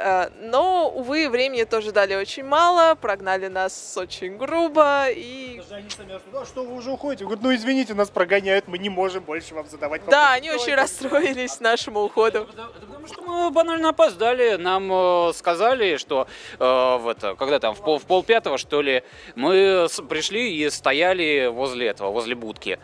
[0.02, 5.56] Э, Но, увы, времени тоже дали очень мало, прогнали нас очень грубо, и...
[5.58, 7.24] Даже они сами «А что вы уже уходите?
[7.24, 10.36] Говорят, ну извините, нас прогоняют, мы не можем больше вам задавать Да, вопросы».
[10.36, 12.48] они очень расстроились нашему уходу.
[12.56, 14.56] Да Потому что мы банально опоздали.
[14.56, 16.26] Нам э, сказали, что
[16.58, 19.02] э, в это, когда там, в, пол, в полпятого, что ли,
[19.34, 22.78] мы пришли и стояли возле этого, возле будки.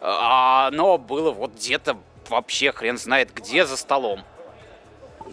[0.00, 1.96] А оно было вот где-то
[2.28, 4.22] вообще хрен знает где за столом.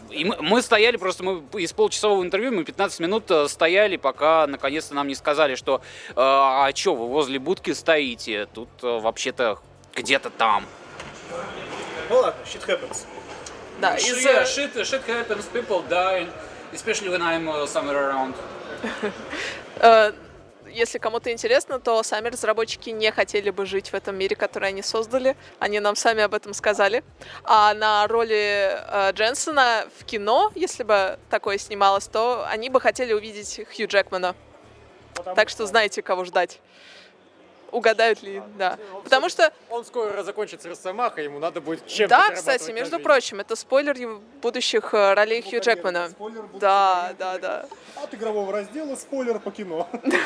[0.09, 4.47] И мы, мы стояли просто, мы из получасового интервью, мы 15 минут э, стояли, пока
[4.47, 9.59] наконец-то нам не сказали, что э, а что, вы возле будки стоите, тут э, вообще-то
[9.95, 10.65] где-то там.
[12.09, 13.05] Ну ладно, shit happens.
[13.79, 16.27] Да, Yeah, э, shit, shit happens, people die,
[16.73, 18.35] especially when I'm uh, somewhere around.
[19.79, 20.11] э,
[20.77, 24.81] если кому-то интересно, то сами разработчики не хотели бы жить в этом мире, который они
[24.81, 25.35] создали.
[25.59, 27.03] Они нам сами об этом сказали.
[27.43, 33.13] А на роли э, Дженсона в кино, если бы такое снималось, то они бы хотели
[33.13, 34.35] увидеть Хью Джекмана.
[35.35, 36.59] Так что знаете, кого ждать.
[37.71, 38.77] Угадают ли, да.
[39.03, 43.03] Потому что, Он скоро закончит с Росомаха, ему надо будет чем-то да, кстати, между жизнь.
[43.03, 46.09] прочим, это спойлер его будущих э, ролей Хью Джекмана.
[46.59, 47.65] Да, да, да.
[48.01, 49.87] От игрового раздела спойлер по кино.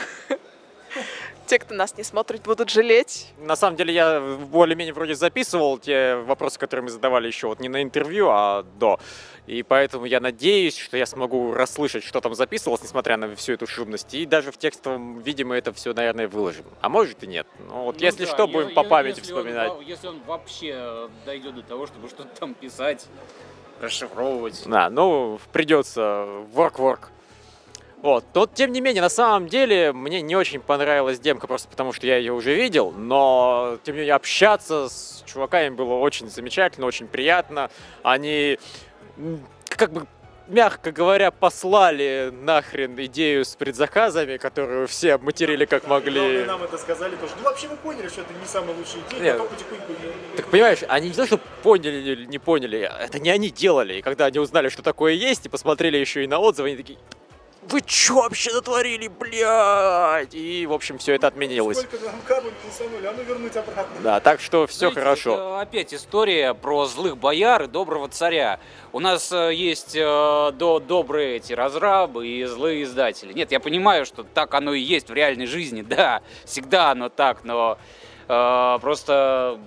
[1.47, 3.33] Те, кто нас не смотрит, будут жалеть.
[3.37, 7.67] На самом деле я более-менее вроде записывал те вопросы, которые мы задавали еще вот не
[7.69, 8.99] на интервью, а до.
[9.47, 13.67] И поэтому я надеюсь, что я смогу расслышать, что там записывалось, несмотря на всю эту
[13.67, 14.13] шумность.
[14.13, 16.65] И даже в текстовом виде мы это все, наверное, выложим.
[16.79, 17.47] А может и нет.
[17.67, 19.73] Ну вот если что, будем по памяти вспоминать.
[19.85, 23.07] если он вообще дойдет до того, чтобы что-то там писать,
[23.81, 24.63] расшифровывать.
[24.67, 26.01] Да, ну, придется
[26.53, 27.07] work-work.
[28.01, 28.25] Вот.
[28.33, 32.07] Но, тем не менее, на самом деле, мне не очень понравилась демка, просто потому что
[32.07, 37.07] я ее уже видел, но, тем не менее, общаться с чуваками было очень замечательно, очень
[37.07, 37.69] приятно.
[38.01, 38.57] Они,
[39.67, 40.07] как бы,
[40.47, 46.43] мягко говоря, послали нахрен идею с предзаказами, которую все обматерили как Главное, могли.
[46.45, 47.33] нам это сказали тоже.
[47.37, 49.37] Ну вообще мы поняли, что это не самая лучшая идея, Нет.
[49.37, 49.93] потом потихоньку...
[50.35, 53.95] Так понимаешь, они не то, что поняли или не поняли, это не они делали.
[53.95, 56.99] И когда они узнали, что такое есть, и посмотрели еще и на отзывы, они такие,
[57.61, 60.33] вы чё вообще натворили, блядь?
[60.33, 61.77] И, в общем, все это отменилось.
[61.77, 63.95] Сколько нам кабель писанули, а ну вернуть обратно.
[64.01, 65.33] Да, так что все Знаете, хорошо.
[65.33, 68.59] это опять история про злых бояр и доброго царя.
[68.93, 73.31] У нас э, есть э, до, добрые эти разрабы и злые издатели.
[73.31, 77.43] Нет, я понимаю, что так оно и есть в реальной жизни, да, всегда оно так,
[77.43, 77.77] но
[78.27, 79.59] э, просто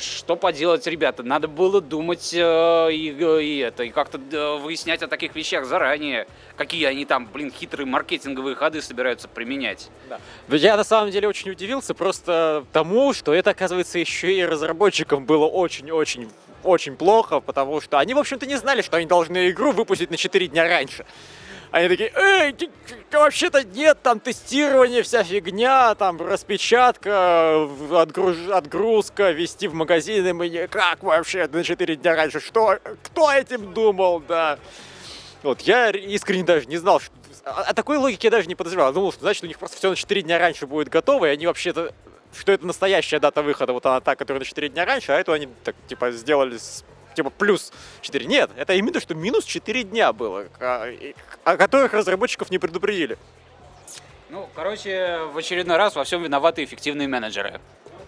[0.00, 5.08] что поделать, ребята, надо было думать э, и, и это, и как-то э, выяснять о
[5.08, 6.26] таких вещах заранее,
[6.56, 9.90] какие они там, блин, хитрые маркетинговые ходы собираются применять.
[10.48, 15.46] Я на самом деле очень удивился просто тому, что это, оказывается, еще и разработчикам было
[15.46, 16.28] очень-очень
[16.64, 20.16] очень плохо, потому что они, в общем-то, не знали, что они должны игру выпустить на
[20.16, 21.04] 4 дня раньше.
[21.72, 22.54] Они такие, эй,
[23.10, 30.68] вообще-то нет, там тестирование, вся фигня, там распечатка, отгруж- отгрузка, вести в магазины, мы не,
[30.68, 34.58] как вообще на 4 дня раньше, что, кто этим думал, да.
[35.42, 37.10] Вот, я искренне даже не знал, что...
[37.44, 38.88] О о такой логике я даже не подозревал.
[38.88, 41.28] Я думал, что значит у них просто все на 4 дня раньше будет готово, и
[41.30, 41.94] они вообще-то...
[42.38, 45.32] Что это настоящая дата выхода, вот она та, которая на 4 дня раньше, а эту
[45.32, 48.26] они так, типа, сделали с типа плюс 4.
[48.26, 53.18] Нет, это именно что минус 4 дня было, а- и- о которых разработчиков не предупредили.
[54.30, 57.60] Ну, короче, в очередной раз во всем виноваты эффективные менеджеры.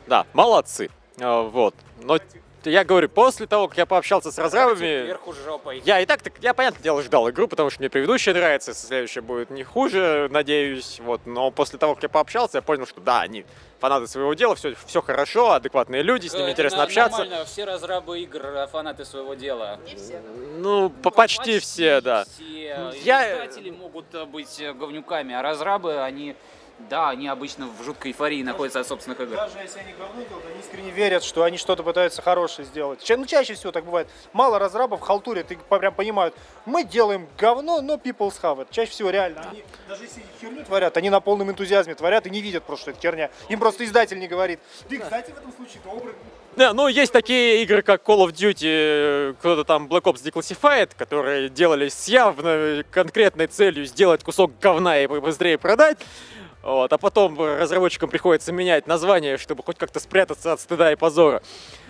[0.06, 0.90] Да, молодцы.
[1.20, 1.74] А, Вот.
[2.02, 2.18] Но
[2.70, 5.82] я говорю, после того, как я пообщался с разрабами, Вверху жопой.
[5.84, 9.20] я и так, так я, понятное дело, ждал игру, потому что мне предыдущая нравится, следующая
[9.20, 11.00] будет не хуже, надеюсь.
[11.00, 11.22] Вот.
[11.26, 13.44] Но после того, как я пообщался, я понял, что да, они
[13.80, 17.18] фанаты своего дела, все, все хорошо, адекватные люди, с ними Это интересно на- общаться.
[17.18, 19.78] Нормально, все разрабы игр а, фанаты своего дела.
[19.84, 20.22] Не все.
[20.58, 22.24] Ну, по- почти все, да.
[22.24, 22.92] Все.
[23.04, 26.34] Я- Издатели могут э, быть э, говнюками, а разрабы, они,
[26.90, 29.36] да, они обычно в жуткой эйфории находятся от собственных игр.
[29.36, 33.02] Даже если они говно делают, они искренне верят, что они что-то пытаются хорошее сделать.
[33.02, 34.08] Ча- Ну, чаще всего так бывает.
[34.32, 36.34] Мало разрабов халтурят и прям понимают,
[36.66, 38.66] мы делаем говно, но people's have it.
[38.70, 39.40] Чаще всего реально.
[39.50, 42.90] Они, даже если херню творят, они на полном энтузиазме творят и не видят просто, что
[42.90, 43.30] это херня.
[43.48, 44.60] Им просто издатель не говорит.
[44.88, 46.14] Ты, кстати, в этом случае добрый.
[46.56, 50.90] Да, ну, есть такие игры, как Call of Duty, э, кто-то там Black Ops Declassified,
[50.96, 55.98] которые делались с явно конкретной целью сделать кусок говна и быстрее продать.
[56.64, 61.42] Вот, а потом разработчикам приходится менять название, чтобы хоть как-то спрятаться от стыда и позора.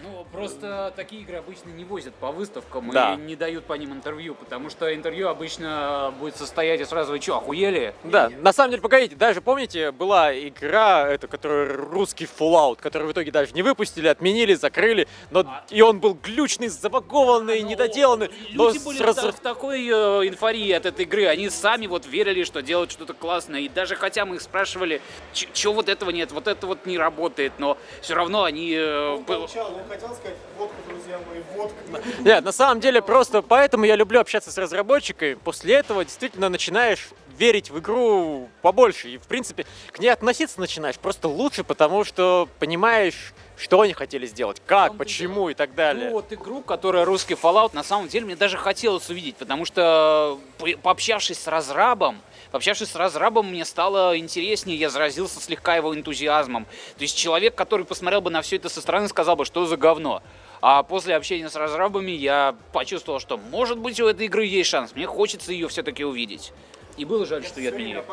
[0.03, 3.15] Ну, просто такие игры обычно не возят по выставкам Да.
[3.15, 7.21] и не дают по ним интервью, потому что интервью обычно будет состоять из сразу, вы
[7.21, 7.95] что, охуели?
[8.05, 13.13] Да, на самом деле, погодите, даже помните, была игра, это, которая русский Fallout, который в
[13.13, 18.31] итоге даже не выпустили, отменили, закрыли, но и он был глючный, забагованный, недоделанный.
[18.53, 19.93] но Люди с были раз- в такой э,
[20.29, 24.25] эйфории от этой игры, они сами вот верили, что делают что-то классное, и даже хотя
[24.27, 25.01] мы их спрашивали,
[25.33, 28.73] что вот этого нет, вот это вот не работает, но все равно они...
[28.73, 30.24] э, Он был- молчал, он хотел сказать,
[30.59, 31.77] водка, друзья мои, водка.
[32.21, 35.35] Нет, на самом деле просто поэтому я люблю общаться с разработчиками.
[35.35, 37.09] После этого действительно начинаешь
[37.39, 39.09] верить в игру побольше.
[39.09, 44.27] И, в принципе, к ней относиться начинаешь просто лучше, потому что понимаешь, что они хотели
[44.27, 46.07] сделать, как, и почему и так далее.
[46.07, 50.39] Ну, вот игру, которая русский Fallout, на самом деле мне даже хотелось увидеть, потому что
[50.59, 52.21] по- пообщавшись с разрабом,
[52.55, 56.67] пообщавшись с разрабом, мне стало интереснее, я заразился слегка его энтузиазмом.
[56.97, 59.77] То есть человек, который посмотрел бы на все это со стороны, сказал бы, что за
[59.77, 60.23] говно.
[60.61, 64.95] А после общения с разрабами я почувствовал, что может быть у этой игры есть шанс,
[64.95, 66.53] мне хочется ее все-таки увидеть.
[66.97, 68.05] И было жаль, что ее отменили.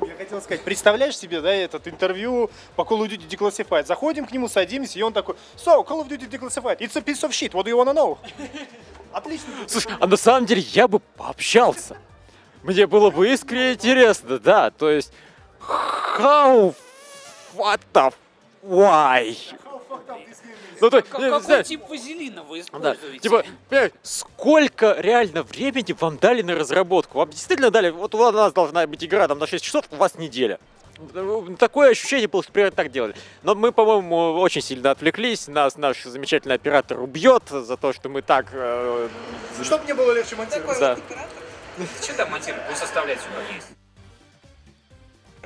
[0.00, 3.84] Я хотел сказать, представляешь себе, да, этот интервью по Call of Duty Declassified.
[3.84, 7.22] Заходим к нему, садимся, и он такой, so, Call of Duty Declassified, it's a piece
[7.22, 8.16] of shit, what do you wanna know?
[9.12, 9.52] Отлично.
[9.66, 11.98] Слушай, а на самом деле я бы пообщался.
[12.66, 14.70] Мне было бы искренне интересно, да.
[14.70, 15.12] То есть,
[16.18, 16.74] how,
[17.54, 18.12] what the,
[18.62, 19.36] why?
[20.78, 23.18] Ну, то, есть, Как- не какой знаю, тип вазелина вы да, используете?
[23.20, 27.18] типа, понимаешь, сколько реально времени вам дали на разработку?
[27.18, 30.16] Вам действительно дали, вот у нас должна быть игра там на 6 часов, у вас
[30.16, 30.58] неделя.
[31.58, 33.14] Такое ощущение было, что примерно так делали.
[33.42, 35.46] Но мы, по-моему, очень сильно отвлеклись.
[35.46, 38.46] Нас наш замечательный оператор убьет за то, что мы так...
[38.52, 39.08] э,
[39.62, 40.78] Чтобы мне было легче монтировать.
[40.80, 40.96] да.
[42.02, 42.66] Что там монтировать?
[42.68, 43.68] Пусть оставлять все как есть.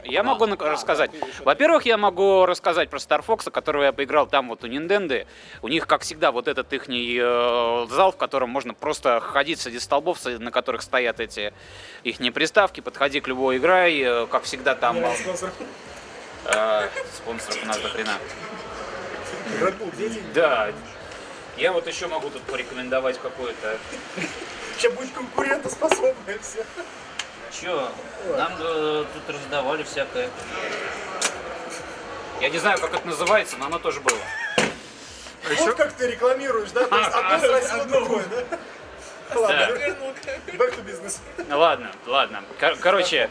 [0.05, 1.11] Я могу рассказать.
[1.45, 5.27] Во-первых, я могу рассказать про Star Fox, которого я поиграл там вот у Nintendo.
[5.63, 6.87] У них, как всегда, вот этот их
[7.91, 11.53] зал, в котором можно просто ходить среди столбов, на которых стоят эти
[12.03, 12.81] их приставки.
[12.81, 14.97] Подходи к любой играй, э, как всегда там.
[14.97, 15.15] э,
[16.47, 18.15] э, спонсоров у нас до хрена.
[20.35, 20.73] Да.
[21.57, 23.79] Я вот еще могу тут порекомендовать какое-то
[24.81, 26.65] Сейчас будет конкурентоспособное все.
[27.53, 27.91] Че,
[28.35, 30.31] нам э, тут раздавали всякое.
[32.41, 34.17] Я не знаю, как это называется, но оно тоже было.
[35.59, 36.87] Вот как ты рекламируешь, да?
[36.87, 38.59] То есть одно сразу другое, да?
[39.39, 39.77] Ладно,
[40.47, 41.19] back to business.
[41.51, 42.43] Ладно, ладно.
[42.59, 43.29] Кор- короче,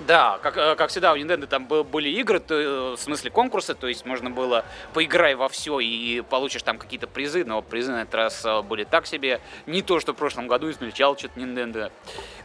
[0.00, 3.30] да, как, э, как всегда у Nintendo там был- были игры, то, э, в смысле
[3.30, 7.92] конкурсы, то есть можно было поиграй во все и получишь там какие-то призы, но призы
[7.92, 9.40] на этот раз э, были так себе.
[9.66, 11.90] Не то, что в прошлом году измельчал что-то Nintendo.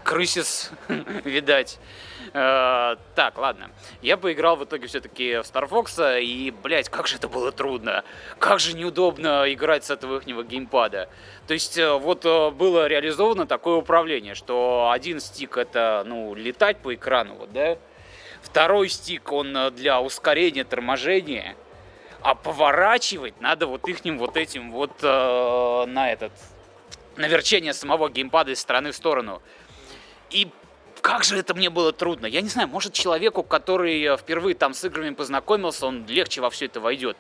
[0.04, 0.72] Крысис,
[1.24, 1.80] видать.
[2.34, 3.70] Э, так, ладно.
[4.02, 8.04] Я поиграл в итоге все-таки в Star Fox, и, блядь, как же это было трудно.
[8.40, 11.10] Как же неудобно играть с этого ихнего геймпада.
[11.48, 16.78] То есть э, вот э, было реализовано такое управление, что один стик это, ну, летать
[16.78, 17.78] по экрану, вот, да?
[18.42, 21.56] Второй стик, он для ускорения торможения,
[22.22, 26.32] а поворачивать надо вот ихним вот этим вот э, на этот,
[27.16, 29.42] на верчение самого геймпада из стороны в сторону.
[30.30, 30.50] И
[31.04, 32.26] как же это мне было трудно.
[32.26, 36.50] Я не знаю, может человеку, который э, впервые там с играми познакомился, он легче во
[36.50, 37.18] все это войдет.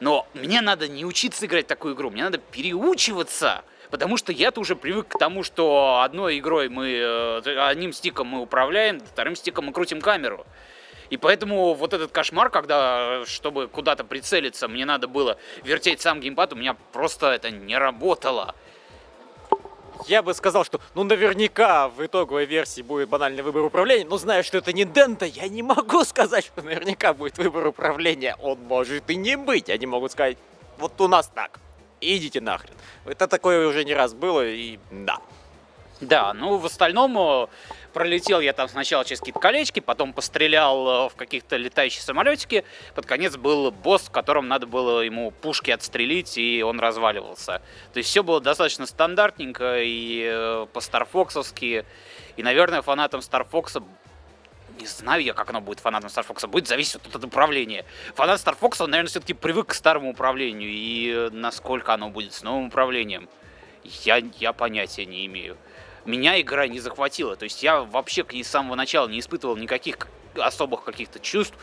[0.00, 3.62] Но мне надо не учиться играть такую игру, мне надо переучиваться.
[3.88, 8.40] Потому что я-то уже привык к тому, что одной игрой мы, э, одним стиком мы
[8.40, 10.44] управляем, вторым стиком мы крутим камеру.
[11.10, 16.18] И поэтому вот этот кошмар, когда, э, чтобы куда-то прицелиться, мне надо было вертеть сам
[16.20, 18.56] геймпад, у меня просто это не работало.
[20.06, 24.42] Я бы сказал, что ну наверняка в итоговой версии будет банальный выбор управления, но зная,
[24.42, 28.36] что это Nintendo, я не могу сказать, что наверняка будет выбор управления.
[28.40, 29.70] Он может и не быть.
[29.70, 30.38] Они могут сказать,
[30.78, 31.58] вот у нас так.
[32.00, 32.74] Идите нахрен.
[33.04, 35.18] Это такое уже не раз было, и да.
[36.00, 37.46] Да, ну в остальном э,
[37.92, 42.64] пролетел я там сначала через какие-то колечки, потом пострелял э, в каких-то летающие самолетики.
[42.94, 47.62] Под конец был босс, в котором надо было ему пушки отстрелить, и он разваливался.
[47.92, 51.84] То есть все было достаточно стандартненько и э, по-старфоксовски.
[52.36, 53.82] И, наверное, фанатам Старфокса
[54.80, 57.84] не знаю я, как оно будет фанатом Star Fox, будет зависеть от, от управления.
[58.14, 62.32] Фанат Star Fox, он, наверное, все-таки привык к старому управлению, и э, насколько оно будет
[62.32, 63.28] с новым управлением,
[63.84, 65.56] я, я понятия не имею.
[66.10, 69.56] Меня игра не захватила, то есть я вообще к ней с самого начала не испытывал
[69.56, 71.56] никаких особых каких-то чувств.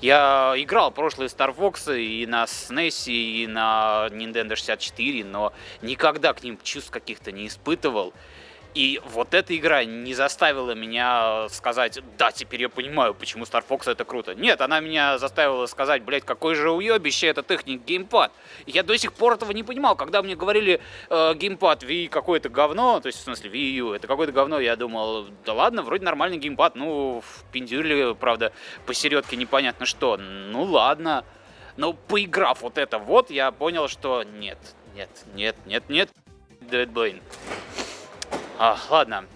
[0.00, 6.42] Я играл прошлые Star Fox и на SNES, и на Nintendo 64, но никогда к
[6.42, 8.12] ним чувств каких-то не испытывал.
[8.74, 13.88] И вот эта игра не заставила меня сказать, да, теперь я понимаю, почему Star Fox
[13.88, 14.34] это круто.
[14.34, 18.32] Нет, она меня заставила сказать, блядь, какой же уебище этот их геймпад.
[18.66, 19.94] Я до сих пор этого не понимал.
[19.94, 24.08] Когда мне говорили э, геймпад Wii какое-то говно, то есть в смысле Wii U, это
[24.08, 28.52] какое-то говно, я думал, да ладно, вроде нормальный геймпад, ну, в пиндюле, правда,
[28.86, 30.16] посередке непонятно что.
[30.16, 31.24] Ну ладно.
[31.76, 34.58] Но поиграв вот это вот, я понял, что нет,
[34.96, 36.10] нет, нет, нет, нет,
[36.60, 37.20] Dead Blade.
[38.58, 39.26] А, ладно.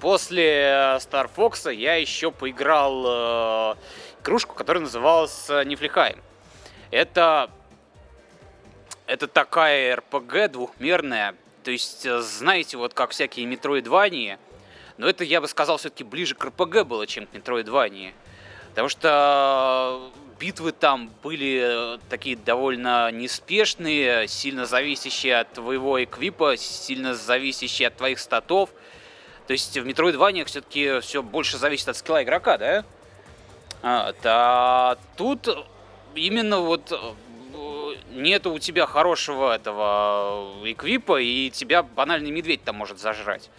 [0.00, 3.74] После э, Star Fox я еще поиграл э,
[4.22, 6.16] игрушку, которая называлась э, Нефлихай.
[6.90, 7.50] Это
[9.10, 11.34] это такая РПГ двухмерная.
[11.64, 14.38] То есть, э, знаете, вот как всякие метроидвании,
[14.98, 18.12] Но это, я бы сказал, все-таки ближе к РПГ было, чем к Metroidvania.
[18.70, 27.88] Потому что битвы там были такие довольно неспешные, сильно зависящие от твоего эквипа, сильно зависящие
[27.88, 28.70] от твоих статов.
[29.46, 32.84] То есть в Metroidvania все-таки все больше зависит от скилла игрока, да?
[33.82, 35.48] А, да, тут
[36.14, 42.98] именно вот э, нету у тебя хорошего этого эквипа, и тебя банальный медведь там может
[42.98, 43.50] зажрать.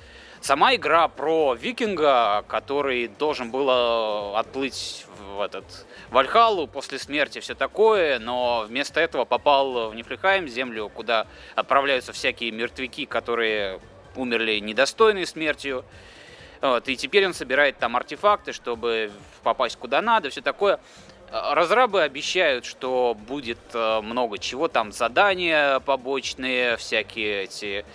[0.41, 7.53] Сама игра про викинга, который должен был э, отплыть в этот Вальхалу после смерти, все
[7.53, 13.79] такое, но вместо этого попал в Нифлихайм, землю, куда отправляются всякие мертвяки, которые
[14.15, 15.85] умерли недостойной смертью.
[16.59, 19.11] Вот, и теперь он собирает там артефакты, чтобы
[19.43, 20.79] попасть куда надо, все такое.
[21.31, 27.85] Разрабы обещают, что будет э, много чего, там задания побочные, всякие эти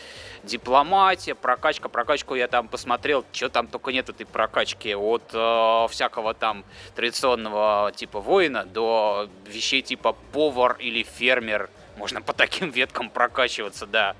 [0.43, 1.91] дипломатия, прокачка.
[1.91, 4.95] Прокачку я там посмотрел, что там только нет этой прокачки.
[4.95, 6.64] От э, всякого там
[6.95, 11.68] традиционного типа воина до вещей типа повар или фермер.
[11.99, 14.16] Можно по таким веткам прокачиваться, да.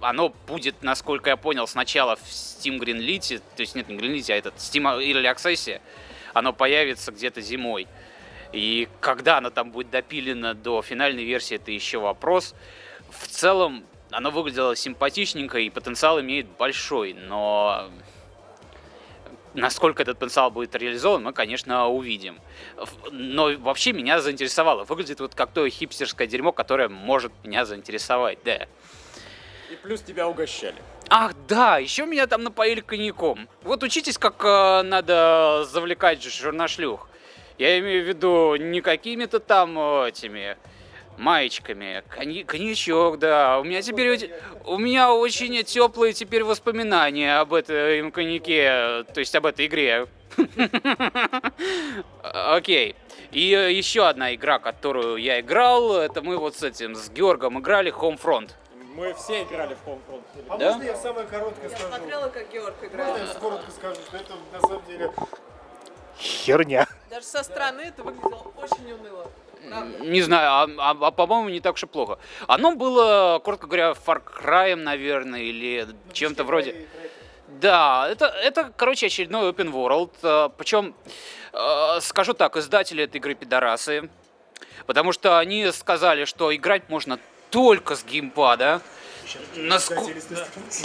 [0.00, 4.36] Оно будет, насколько я понял, сначала в Steam Greenlit, то есть нет, не Greenlit, а
[4.36, 5.80] этот Steam Early Access.
[6.34, 7.88] Оно появится где-то зимой.
[8.54, 12.54] И когда она там будет допилена до финальной версии, это еще вопрос.
[13.10, 17.90] В целом, оно выглядело симпатичненько и потенциал имеет большой, но
[19.54, 22.40] насколько этот потенциал будет реализован, мы, конечно, увидим.
[23.10, 24.84] Но вообще меня заинтересовало.
[24.84, 28.68] Выглядит вот как то хипстерское дерьмо, которое может меня заинтересовать, да.
[29.68, 30.76] И плюс тебя угощали.
[31.08, 33.48] Ах, да, еще меня там напоили коньяком.
[33.62, 37.08] Вот учитесь, как э, надо завлекать журнашлюх.
[37.58, 40.56] Я имею в виду не какими-то там э, этими
[41.16, 42.02] маечками.
[42.14, 42.44] Конь...
[42.44, 43.60] Коньячок, да.
[43.60, 44.30] У меня теперь
[44.64, 50.06] у меня очень теплые теперь воспоминания об этом коньяке, то есть об этой игре.
[52.22, 52.96] Окей.
[53.30, 57.58] И э, еще одна игра, которую я играл, это мы вот с этим, с Георгом
[57.60, 58.50] играли Homefront.
[58.94, 60.22] Мы все играли в Homefront.
[60.48, 60.72] А Да?
[60.72, 61.88] можно я самое короткое Я скажу?
[61.94, 63.16] смотрела, как Георг Можно играл.
[63.16, 65.10] я коротко скажу, что это на самом деле
[66.18, 66.86] херня.
[67.14, 69.30] Даже со стороны это выглядело очень уныло.
[69.68, 70.04] Правда.
[70.04, 72.18] Не знаю, а, а- а, по-моему, не так уж и плохо.
[72.48, 76.88] Оно было, коротко говоря, Far Cry, наверное, или чем-то вроде...
[77.60, 80.52] Да, это, это, короче, очередной open world.
[80.58, 80.92] Причем,
[81.52, 84.10] э, скажу так, издатели этой игры пидорасы.
[84.86, 87.20] Потому что они сказали, что играть можно
[87.50, 88.80] только с геймпада.
[89.54, 90.04] Наско-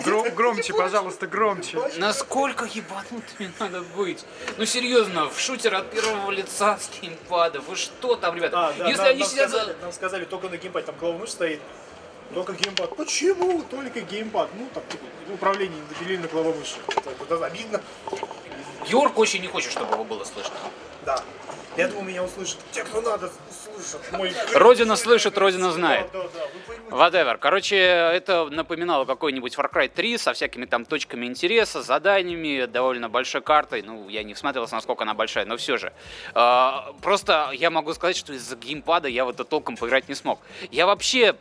[0.06, 1.78] Гром- громче, пожалуйста, громче.
[1.98, 4.24] Насколько ебанутыми надо быть?
[4.58, 7.60] Ну серьезно, в шутер от первого лица с геймпада.
[7.60, 8.68] Вы что там, ребята?
[8.70, 9.58] А, да, Если нам, они нам сидят за...
[9.58, 11.60] сказали, нам сказали, только на геймпаде, там головной стоит.
[12.34, 12.96] Только геймпад.
[12.96, 14.50] Почему только геймпад?
[14.58, 15.04] Ну, там, типа,
[15.34, 16.76] управление не допилили на головой мыши.
[16.88, 17.82] Это, это обидно.
[18.88, 20.54] Георг очень не хочет, чтобы его было слышно.
[21.06, 21.22] Да.
[21.80, 22.58] Я думаю, меня услышат.
[22.72, 24.02] Те, кто надо, услышат.
[24.12, 26.10] Мой Родина слышит, Родина знает.
[26.12, 26.50] Да, да.
[26.90, 27.38] Whatever.
[27.38, 33.42] Короче, это напоминало какой-нибудь Far Cry 3 со всякими там точками интереса, заданиями, довольно большой
[33.42, 33.82] картой.
[33.82, 35.94] Ну, я не всматривался, насколько она большая, но все же.
[36.34, 40.42] А, Просто я могу сказать, что из-за геймпада я в это толком поиграть не смог.
[40.72, 41.36] Я вообще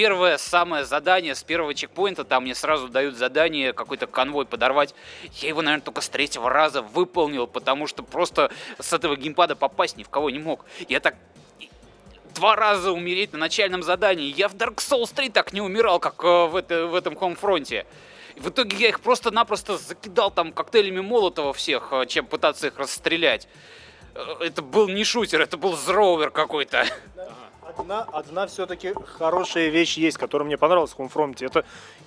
[0.00, 4.94] первое самое задание с первого чекпоинта, там мне сразу дают задание какой-то конвой подорвать.
[5.40, 9.96] Я его, наверное, только с третьего раза выполнил, потому что просто с этого геймпада попасть
[9.96, 10.66] ни в кого не мог.
[10.90, 11.14] Я так
[12.34, 14.34] два раза умереть на начальном задании.
[14.36, 17.86] Я в Dark Souls 3 так не умирал, как э, в, это- в этом Homefront.
[18.36, 23.48] В итоге я их просто-напросто закидал там коктейлями Молотова всех, э, чем пытаться их расстрелять.
[24.14, 26.84] Э, Это был не шутер, это был зроувер какой-то.
[27.78, 31.44] Одна, одна все-таки хорошая вещь есть, которая мне понравилась в Homefront.
[31.44, 31.64] Это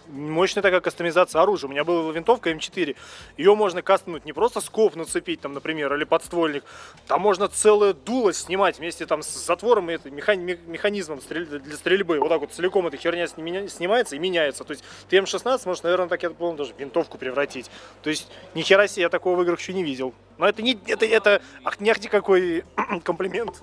[0.07, 1.67] мощная такая кастомизация оружия.
[1.67, 2.95] У меня была винтовка М4.
[3.37, 6.63] Ее можно кастомнуть не просто скоп нацепить, там, например, или подствольник.
[7.07, 11.77] Там можно целое дуло снимать вместе там с затвором и это, механи- ме- механизмом для
[11.77, 12.19] стрельбы.
[12.19, 14.63] Вот так вот целиком эта херня сни- снимается и меняется.
[14.63, 17.69] То есть ты М16 можешь, наверное, так я помню, даже винтовку превратить.
[18.01, 20.15] То есть ни хера себе я такого в играх еще не видел.
[20.39, 22.63] Но это не это, это ах, не какой
[23.03, 23.61] комплимент.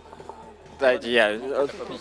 [0.78, 1.40] Дайте я.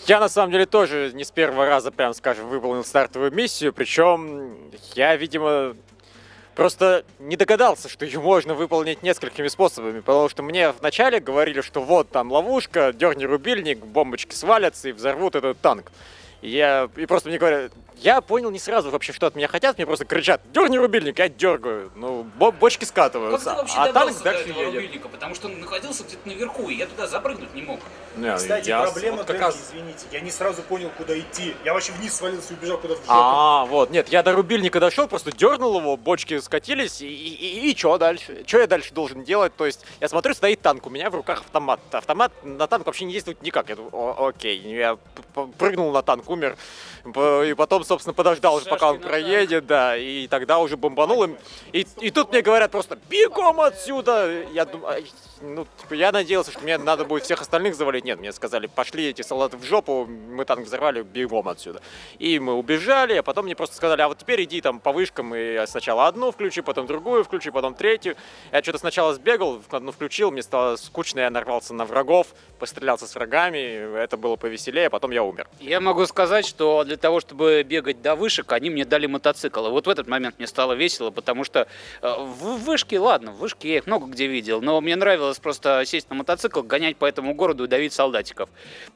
[0.06, 3.72] Я на самом деле тоже не с первого раза, прям скажем, выполнил стартовую миссию.
[3.72, 4.58] Причем
[4.96, 5.76] я, видимо,
[6.56, 10.02] просто не догадался, что ее можно выполнить несколькими способами.
[10.02, 15.36] Потому что мне вначале говорили, что вот там ловушка, дерни рубильник, бомбочки свалятся и взорвут
[15.36, 15.92] этот танк.
[16.42, 19.78] И я, и просто мне говорят, я понял не сразу вообще, что от меня хотят,
[19.78, 23.84] мне просто кричат, дерни рубильник, я дергаю, ну, бо- бочки Как скатываются, ты вообще а
[23.86, 24.74] танк добрался до этого едет.
[24.76, 25.08] рубильника?
[25.10, 27.80] Потому что он находился где-то наверху, и я туда запрыгнуть не мог.
[28.18, 30.06] Не, Кстати, я проблема вот как дырки, раз- извините.
[30.12, 31.54] Я не сразу понял, куда идти.
[31.66, 33.14] Я вообще вниз свалился и убежал куда-то в жопу.
[33.18, 37.76] А, вот, нет, я до рубильника дошел, просто дернул его, бочки скатились, и, и, и,
[37.76, 38.44] что дальше?
[38.48, 39.56] Что я дальше должен делать?
[39.56, 41.80] То есть, я смотрю, стоит танк, у меня в руках автомат.
[41.92, 43.70] Автомат на танк вообще не действует никак.
[43.70, 44.98] Я думаю, «О, окей, я
[45.58, 46.56] прыгнул на танк, умер,
[47.06, 51.38] и потом, собственно, подождал, уже, пока он на проедет, да, и тогда уже бомбанул им.
[51.72, 54.44] И, и тут мне говорят просто, бегом отсюда!
[54.52, 55.04] Я думаю,
[55.42, 58.06] ну, типа, я надеялся, что мне надо будет всех остальных завалить.
[58.06, 61.82] Нет, мне сказали, пошли эти солдаты в жопу, мы танк взорвали, бегом отсюда.
[62.20, 65.36] И мы убежали, а потом мне просто сказали, а вот теперь иди там по вышкам
[65.36, 68.16] и сначала одну включи, потом другую включи, потом третью.
[68.52, 72.28] Я что-то сначала сбегал, одну включил, мне стало скучно, я нарвался на врагов,
[72.60, 75.48] пострелялся с врагами, это было повеселее, а потом я умер.
[75.60, 79.68] Я могу сказать, что для того, чтобы бегать до вышек, они мне дали мотоцикл.
[79.68, 81.68] И вот в этот момент мне стало весело, потому что
[82.02, 85.84] э, в вышке, ладно, в вышке я их много где видел, но мне нравилось просто
[85.86, 88.50] сесть на мотоцикл, гонять по этому городу и давить солдатиков.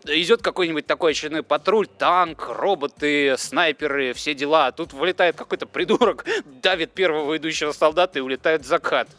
[0.05, 4.67] Идет какой-нибудь такой очередной патруль, танк, роботы, снайперы, все дела.
[4.67, 9.09] А тут вылетает какой-то придурок, давит первого идущего солдата и улетает в закат.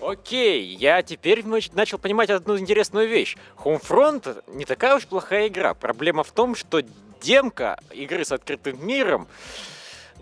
[0.00, 3.36] Окей, я теперь нач- начал понимать одну интересную вещь.
[3.56, 5.74] Homefront не такая уж плохая игра.
[5.74, 6.80] Проблема в том, что
[7.20, 9.28] демка игры с открытым миром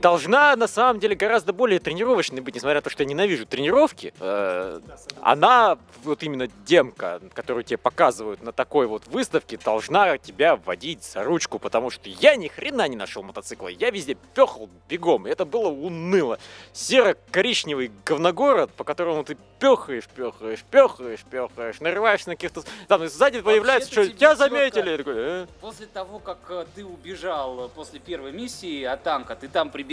[0.01, 4.15] должна на самом деле гораздо более тренировочной быть, несмотря на то, что я ненавижу тренировки.
[4.21, 4.81] Э,
[5.21, 11.25] Она, вот именно демка, которую тебе показывают на такой вот выставке, должна тебя вводить за
[11.25, 13.69] ручку, потому что я ни хрена не нашел мотоцикла.
[13.69, 16.39] Я везде пехал бегом, и это было уныло.
[16.73, 22.63] Серо-коричневый говногород, по которому ты пехаешь, пехаешь, пехаешь, пехаешь, нарываешься на каких-то...
[22.87, 24.97] Там сзади появляется, что тебя заметили.
[24.97, 29.49] Такой, «Э?» После того, как э, ты убежал э, после первой миссии от танка, ты
[29.49, 29.88] там прибегаешь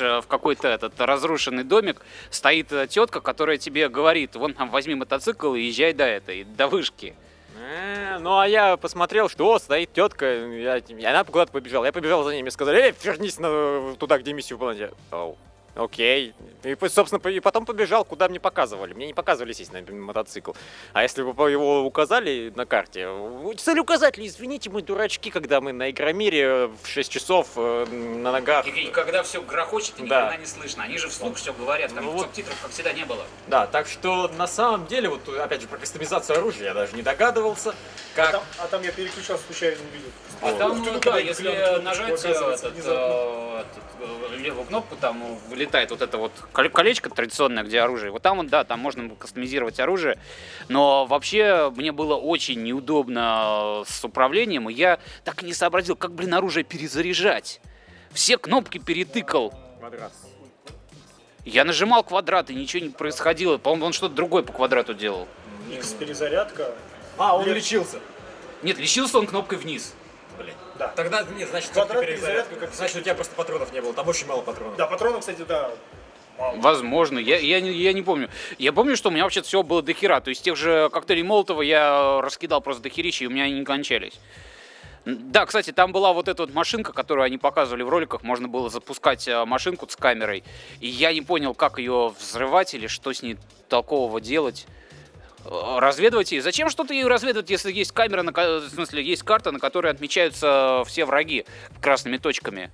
[0.00, 4.94] э, в какой-то этот разрушенный домик, стоит э, тетка, которая тебе говорит, вон там возьми
[4.94, 7.14] мотоцикл и езжай до этой, до вышки.
[7.58, 11.84] Э, Ну, а я посмотрел, что стоит тетка, я- она куда-то побежала.
[11.84, 14.58] Я побежал за ними, сказали, эй, вернись на- туда, где миссию
[15.10, 15.36] «Оу,
[15.76, 16.34] Окей.
[16.64, 18.94] И, собственно, и потом побежал, куда мне показывали.
[18.94, 20.52] Мне не показывали сесть на мотоцикл.
[20.94, 25.72] А если бы его указали на карте, «У- цель указателя, извините, мы дурачки, когда мы
[25.72, 28.66] на Игромире в 6 часов э, на ногах.
[28.66, 30.34] И, и когда все грохочет, и ни Да.
[30.36, 30.82] не слышно.
[30.82, 32.22] Они же вслух все говорят, там Ну вот.
[32.22, 33.24] субтитров, как всегда, не было.
[33.46, 37.02] Да, так что на самом деле, вот опять же про кастомизацию оружия я даже не
[37.02, 37.70] догадывался.
[37.70, 40.10] А Как там, а там я переключал, случайно увидел.
[40.40, 41.48] А там, ну, да, если
[41.82, 46.68] нажать оказывается, этот, э, этот, э, левую кнопку, там э, вылетает вот это вот коле-
[46.70, 48.10] колечко традиционное, где оружие.
[48.10, 50.18] Вот там, вот, да, там можно кастомизировать оружие.
[50.68, 55.96] Но вообще мне было очень неудобно э, с управлением, и я так и не сообразил,
[55.96, 57.60] как, блин, оружие перезаряжать.
[58.12, 59.52] Все кнопки перетыкал.
[59.78, 60.12] квадрат.
[61.44, 63.58] Я нажимал квадрат, и ничего не происходило.
[63.58, 65.28] По-моему, он что-то другое по квадрату делал.
[65.70, 66.72] X перезарядка.
[67.18, 67.98] А, он Лев- лечился.
[68.62, 69.94] Нет, лечился он кнопкой вниз.
[70.78, 70.88] Да.
[70.88, 72.50] Тогда нет, значит, Квадрат перезарядка.
[72.50, 73.92] перезарядка, как Значит, у тебя просто патронов не было.
[73.94, 74.76] Там очень мало патронов.
[74.76, 75.70] Да, патронов, кстати, да.
[76.56, 78.28] Возможно, я, я, не, я не помню.
[78.58, 80.20] Я помню, что у меня вообще всего было до хера.
[80.20, 83.60] То есть тех же коктейлей Молотова я раскидал просто до херища, и у меня они
[83.60, 84.20] не кончались.
[85.06, 88.22] Да, кстати, там была вот эта вот машинка, которую они показывали в роликах.
[88.22, 90.42] Можно было запускать э, машинку с камерой.
[90.80, 94.66] И я не понял, как ее взрывать или что с ней толкового делать.
[95.48, 96.42] Разведывать ее.
[96.42, 100.82] Зачем что-то ее разведывать, если есть камера, на, в смысле, есть карта, на которой отмечаются
[100.86, 101.44] все враги
[101.80, 102.70] красными точками?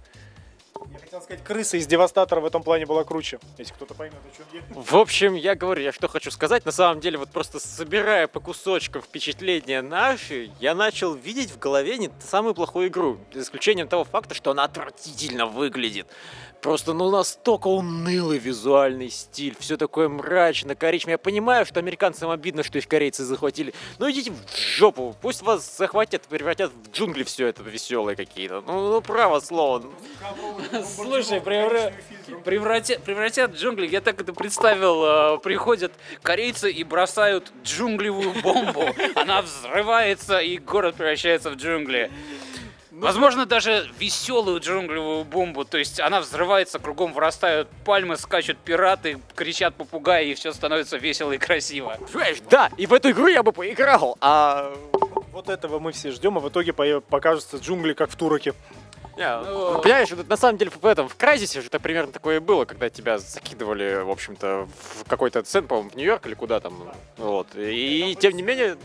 [0.92, 3.38] Я хотел сказать, крыса из Девастатора в этом плане была круче.
[3.56, 4.80] Если кто-то поймет, о чем я.
[4.80, 8.40] В общем, я говорю, я что хочу сказать, на самом деле, вот просто собирая по
[8.40, 14.04] кусочкам впечатления наши, я начал видеть в голове не самую плохую игру, за исключением того
[14.04, 16.06] факта, что она отвратительно выглядит.
[16.62, 21.14] Просто, ну, настолько унылый визуальный стиль, все такое мрачно, коричневое.
[21.14, 23.74] Я понимаю, что американцам обидно, что их корейцы захватили.
[23.98, 28.62] Ну, идите в жопу, пусть вас захватят, превратят в джунгли все это веселые какие-то.
[28.64, 29.82] Ну, ну, право слово.
[30.84, 31.92] Слушай, превра-
[32.44, 39.42] превратят, превратят джунгли, я так это представил, э, приходят корейцы и бросают джунглевую бомбу, она
[39.42, 42.10] взрывается и город превращается в джунгли.
[42.90, 49.74] Возможно, даже веселую джунглевую бомбу, то есть она взрывается, кругом вырастают пальмы, скачут пираты, кричат
[49.74, 51.96] попугаи, и все становится весело и красиво.
[52.12, 54.72] Понимаешь, да, и в эту игру я бы поиграл, а
[55.32, 58.52] Вот этого мы все ждем, а в итоге по- покажутся джунгли, как в Туроке.
[59.16, 62.36] Не, Ну, понимаешь, вот на самом деле в этом, в Крайзисе же это примерно такое
[62.36, 66.60] и было, когда тебя закидывали, в общем-то, в какой-то центр, по-моему, в Нью-Йорк или куда
[66.60, 67.48] там, вот.
[67.54, 68.76] И тем не менее,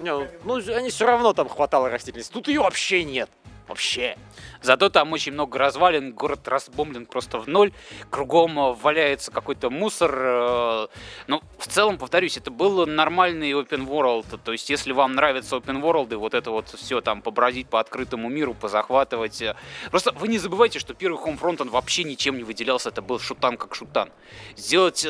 [0.00, 0.10] не,
[0.44, 2.32] ну, они все равно там хватало растительности.
[2.32, 3.30] Тут ее вообще нет.
[3.66, 4.18] Вообще.
[4.60, 7.72] Зато там очень много развалин, город разбомблен просто в ноль,
[8.10, 10.14] кругом э, валяется какой-то мусор.
[10.14, 10.86] э,
[11.28, 14.38] Ну, в целом, повторюсь, это был нормальный open world.
[14.44, 17.80] То есть, если вам нравятся open world, и вот это вот все там побродить по
[17.80, 19.40] открытому миру, позахватывать.
[19.40, 19.56] э,
[19.90, 23.56] Просто вы не забывайте, что первый Homefront, он вообще ничем не выделялся, это был шутан
[23.56, 24.10] как шутан.
[24.56, 25.06] Сделать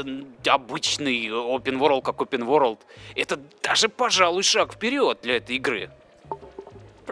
[0.47, 2.79] обычный open world как open world,
[3.17, 5.91] это даже, пожалуй, шаг вперед для этой игры.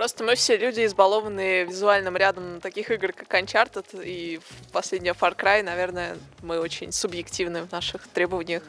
[0.02, 4.40] Просто мы все люди, избалованные визуальным рядом таких игр, как Uncharted и
[4.72, 8.64] последняя Far Cry, наверное, мы очень субъективны в наших требованиях.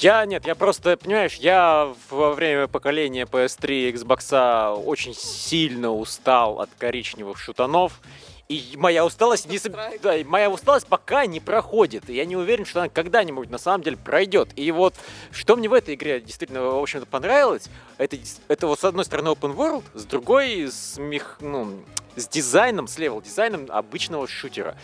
[0.00, 6.58] Я нет, я просто, понимаешь, я во время поколения PS3 и Xbox очень сильно устал
[6.58, 8.00] от коричневых шутанов.
[8.48, 9.58] И моя усталость не
[10.02, 12.08] да, моя усталость пока не проходит.
[12.08, 14.50] И я не уверен, что она когда-нибудь на самом деле пройдет.
[14.54, 14.94] И вот
[15.32, 17.68] что мне в этой игре действительно, в общем-то, понравилось,
[17.98, 18.16] это,
[18.46, 21.82] это вот с одной стороны open world, с другой с, мех- ну,
[22.14, 24.76] с дизайном, с level дизайном обычного шутера.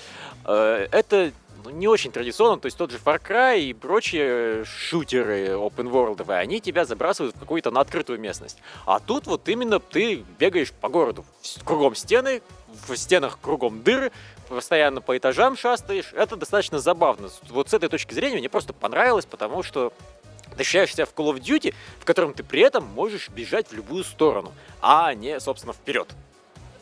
[0.44, 1.30] Э, Это
[1.64, 6.28] ну, не очень традиционно, то есть тот же Far Cry и прочие шутеры open world,
[6.34, 8.58] они тебя забрасывают в какую-то на открытую местность.
[8.86, 11.24] А тут вот именно ты бегаешь по городу,
[11.64, 12.42] кругом стены,
[12.86, 14.12] в стенах кругом дыры,
[14.48, 16.12] постоянно по этажам шастаешь.
[16.12, 17.28] Это достаточно забавно.
[17.48, 19.92] Вот с этой точки зрения мне просто понравилось, потому что
[20.56, 23.72] ты ощущаешь себя в Call of Duty, в котором ты при этом можешь бежать в
[23.72, 26.08] любую сторону, а не, собственно, вперед.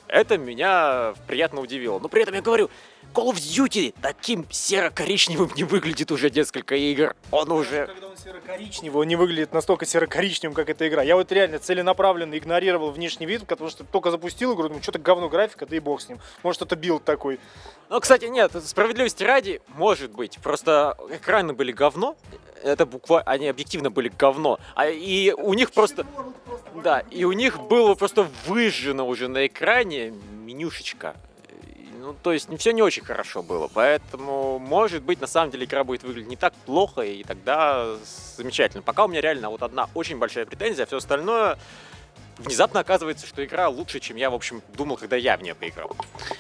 [0.09, 2.01] Это меня приятно удивило.
[2.01, 2.69] Но при этом я говорю,
[3.13, 7.17] Call of Duty таким серо-коричневым не выглядит уже несколько игр.
[7.33, 7.87] Он уже...
[7.87, 11.03] Когда он серо-коричневый, он не выглядит настолько серо-коричневым, как эта игра.
[11.03, 15.29] Я вот реально целенаправленно игнорировал внешний вид, потому что только запустил игру, ну что-то говно
[15.29, 16.21] графика, да и бог с ним.
[16.45, 17.41] Может это build такой.
[17.89, 20.39] Ну, кстати, нет, справедливости ради, может быть.
[20.41, 22.17] Просто экраны были говно.
[22.63, 24.61] Это буквально, они объективно были говно.
[24.77, 26.07] А, и у них просто...
[26.85, 31.17] Да, и у них было просто выжжено уже на экране менюшечка.
[32.01, 35.85] Ну, то есть все не очень хорошо было, поэтому, может быть, на самом деле игра
[35.85, 37.95] будет выглядеть не так плохо, и тогда
[38.37, 38.83] замечательно.
[38.83, 41.59] Пока у меня реально вот одна очень большая претензия, а все остальное
[42.39, 45.95] внезапно оказывается, что игра лучше, чем я, в общем, думал, когда я в нее поиграл.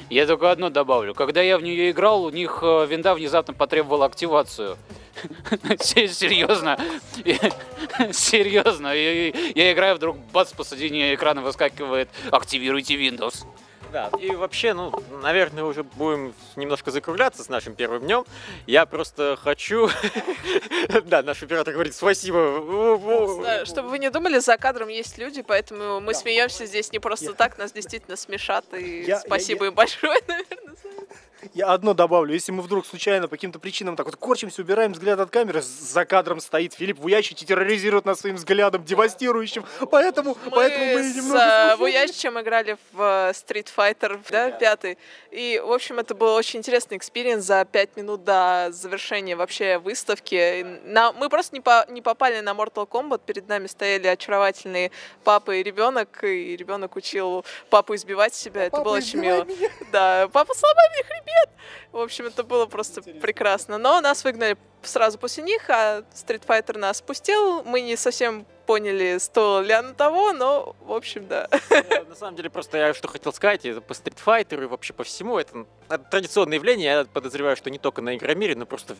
[0.09, 1.15] Я только одно добавлю.
[1.15, 4.79] Когда я в нее играл, у них э, винда внезапно потребовала активацию.
[5.79, 6.79] Се- Серьезно.
[8.13, 8.95] Серьезно.
[8.95, 13.45] Я играю, вдруг бац, посадине экрана выскакивает «Активируйте Windows».
[13.93, 18.25] Да, и вообще, ну, наверное, уже будем немножко закругляться с нашим первым днем.
[18.67, 19.89] Я просто хочу...
[21.05, 23.65] Да, наш оператор говорит спасибо.
[23.65, 27.59] Чтобы вы не думали, за кадром есть люди, поэтому мы смеемся здесь не просто так,
[27.59, 30.77] нас действительно смешат, и спасибо им большое, наверное.
[31.55, 32.33] Я одно добавлю.
[32.35, 36.05] Если мы вдруг случайно по каким-то причинам так вот корчимся, убираем взгляд от камеры, за
[36.05, 39.65] кадром стоит Филипп Вуящич и терроризирует нас своим взглядом девастирующим.
[39.91, 41.39] Поэтому, поэтому мы Мы с немного...
[41.41, 41.77] э, смущены.
[41.77, 44.99] Вуящичем играли в э, Street Fighter, да, пятый.
[45.31, 50.65] И, в общем, это был очень интересный experience за пять минут до завершения вообще выставки.
[50.85, 53.23] На- мы просто не, по- не попали на Mortal Kombat.
[53.25, 54.91] Перед нами стояли очаровательные
[55.25, 58.63] папа и ребенок, и ребенок учил папу избивать себя.
[58.65, 59.45] это Папа, было очень мило.
[59.45, 59.69] меня.
[59.93, 61.30] Да, папа сломай мне хребет!
[61.93, 63.79] В общем, это было просто прекрасно.
[63.79, 67.63] Но нас выгнали сразу после них, а Street Fighter нас спустил.
[67.65, 71.49] Мы не совсем поняли, стоило ли оно того, но, в общем, да.
[71.71, 74.93] Ну, На самом деле, просто я что хотел сказать, это по Street Fighter и вообще
[74.93, 78.95] по всему, это, это традиционное явление, я подозреваю, что не только на Игромире, но просто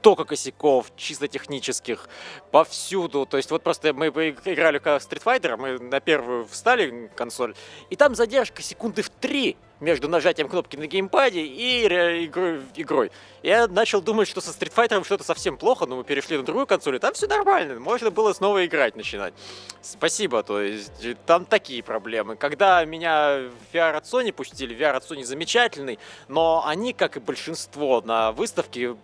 [0.00, 2.08] столько косяков, чисто технических,
[2.50, 3.26] повсюду.
[3.26, 7.54] То есть вот просто мы играли в Street Fighter, мы на первую встали консоль,
[7.88, 13.10] и там задержка секунды в три между нажатием кнопки на геймпаде и игрой.
[13.42, 16.66] Я начал думать, что со Street Fighter что-то совсем плохо, но мы перешли на другую
[16.66, 19.34] консоль, и там все нормально, можно было снова играть начинать.
[19.82, 22.36] Спасибо, то есть э, там такие проблемы.
[22.36, 27.20] Когда меня в VR от Sony пустили, VR от Sony замечательный, но они, как и
[27.20, 28.96] большинство на выставке,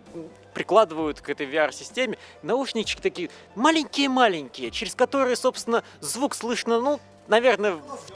[0.53, 8.11] прикладывают к этой VR-системе наушнички такие маленькие-маленькие, через которые, собственно, звук слышно, ну, наверное, в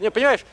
[0.00, 0.44] не, понимаешь,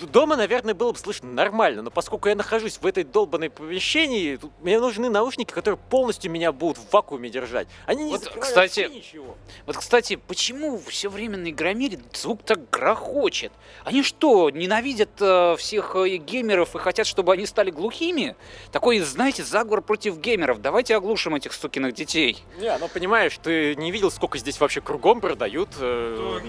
[0.00, 4.52] дома, наверное, было бы слышно нормально, но поскольку я нахожусь в этой долбанной помещении, тут
[4.60, 7.68] мне нужны наушники, которые полностью меня будут в вакууме держать.
[7.86, 9.36] Они не Вот, закрывают кстати, ничего.
[9.66, 13.52] Вот, кстати, почему все время на Игромире звук так грохочет?
[13.84, 18.36] Они что, ненавидят э, всех э, геймеров и хотят, чтобы они стали глухими?
[18.72, 20.60] Такой, знаете, заговор против геймеров.
[20.60, 22.42] Давайте оглушим этих сукиных детей.
[22.58, 25.70] Не, ну понимаешь, ты не видел, сколько здесь вообще кругом продают.
[25.78, 26.40] э,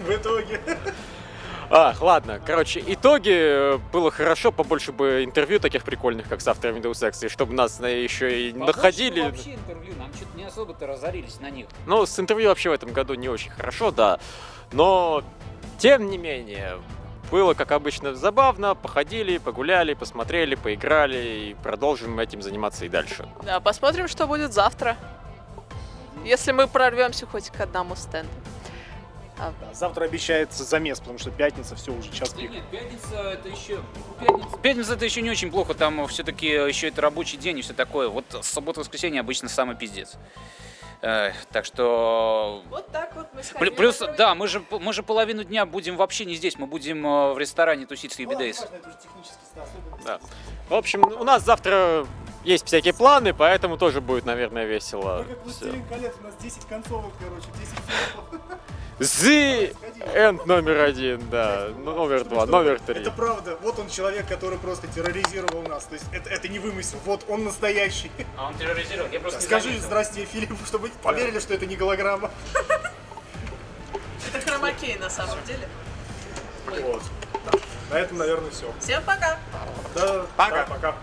[0.00, 0.60] В итоге.
[1.72, 6.80] Ах, ладно, короче, итоги э, было хорошо, побольше бы интервью таких прикольных, как с авторами
[6.80, 9.20] Deus Ex, и чтобы нас на- еще и находили.
[9.20, 11.66] вообще интервью, нам что-то не особо-то разорились на них.
[11.86, 14.18] Ну, с интервью вообще в этом году не очень хорошо, да.
[14.72, 15.22] Но,
[15.78, 16.76] тем не менее,
[17.30, 18.74] Было, как обычно, забавно.
[18.74, 21.16] Походили, погуляли, посмотрели, поиграли
[21.50, 23.28] и продолжим этим заниматься и дальше.
[23.44, 24.96] Да, посмотрим, что будет завтра.
[26.24, 28.28] Если мы прорвемся хоть к одному стенду.
[29.40, 32.50] Да, Завтра обещается замес, потому что пятница, все, уже час Да пик.
[32.50, 33.80] нет, пятница это еще...
[34.20, 37.72] Пятница, пятница это еще не очень плохо, там все-таки еще это рабочий день и все
[37.72, 38.08] такое.
[38.08, 40.16] Вот суббота-воскресенье обычно самый пиздец.
[41.02, 42.62] Э, так что...
[42.68, 46.26] Вот так вот мы Плю- Плюс, да, мы же, мы же половину дня будем вообще
[46.26, 48.66] не здесь, мы будем э, в ресторане тусить с Юбидейс.
[50.04, 50.20] Да.
[50.68, 52.06] В общем, у нас завтра
[52.44, 55.24] есть всякие планы, поэтому тоже будет, наверное, весело.
[55.46, 55.72] Всё.
[55.88, 58.60] колец, у нас 10 концовок, короче, 10 фильмов.
[59.00, 59.74] The
[60.14, 61.68] End номер один, да.
[61.78, 63.00] Ну, Номер два, номер три.
[63.00, 63.56] Это правда.
[63.62, 65.84] Вот он человек, который просто терроризировал нас.
[65.86, 66.98] То есть это, это не вымысел.
[67.06, 68.10] Вот он настоящий.
[68.36, 72.30] А он терроризировал, я просто Скажи здрасте Филиппу, чтобы поверили, что это не голограмма.
[74.34, 75.66] Это хромакей на самом деле.
[76.66, 77.02] Вот.
[77.90, 78.72] На этом, наверное, все.
[78.80, 79.38] Всем пока!
[79.94, 80.56] Да, Пока.
[80.56, 80.94] да, пока.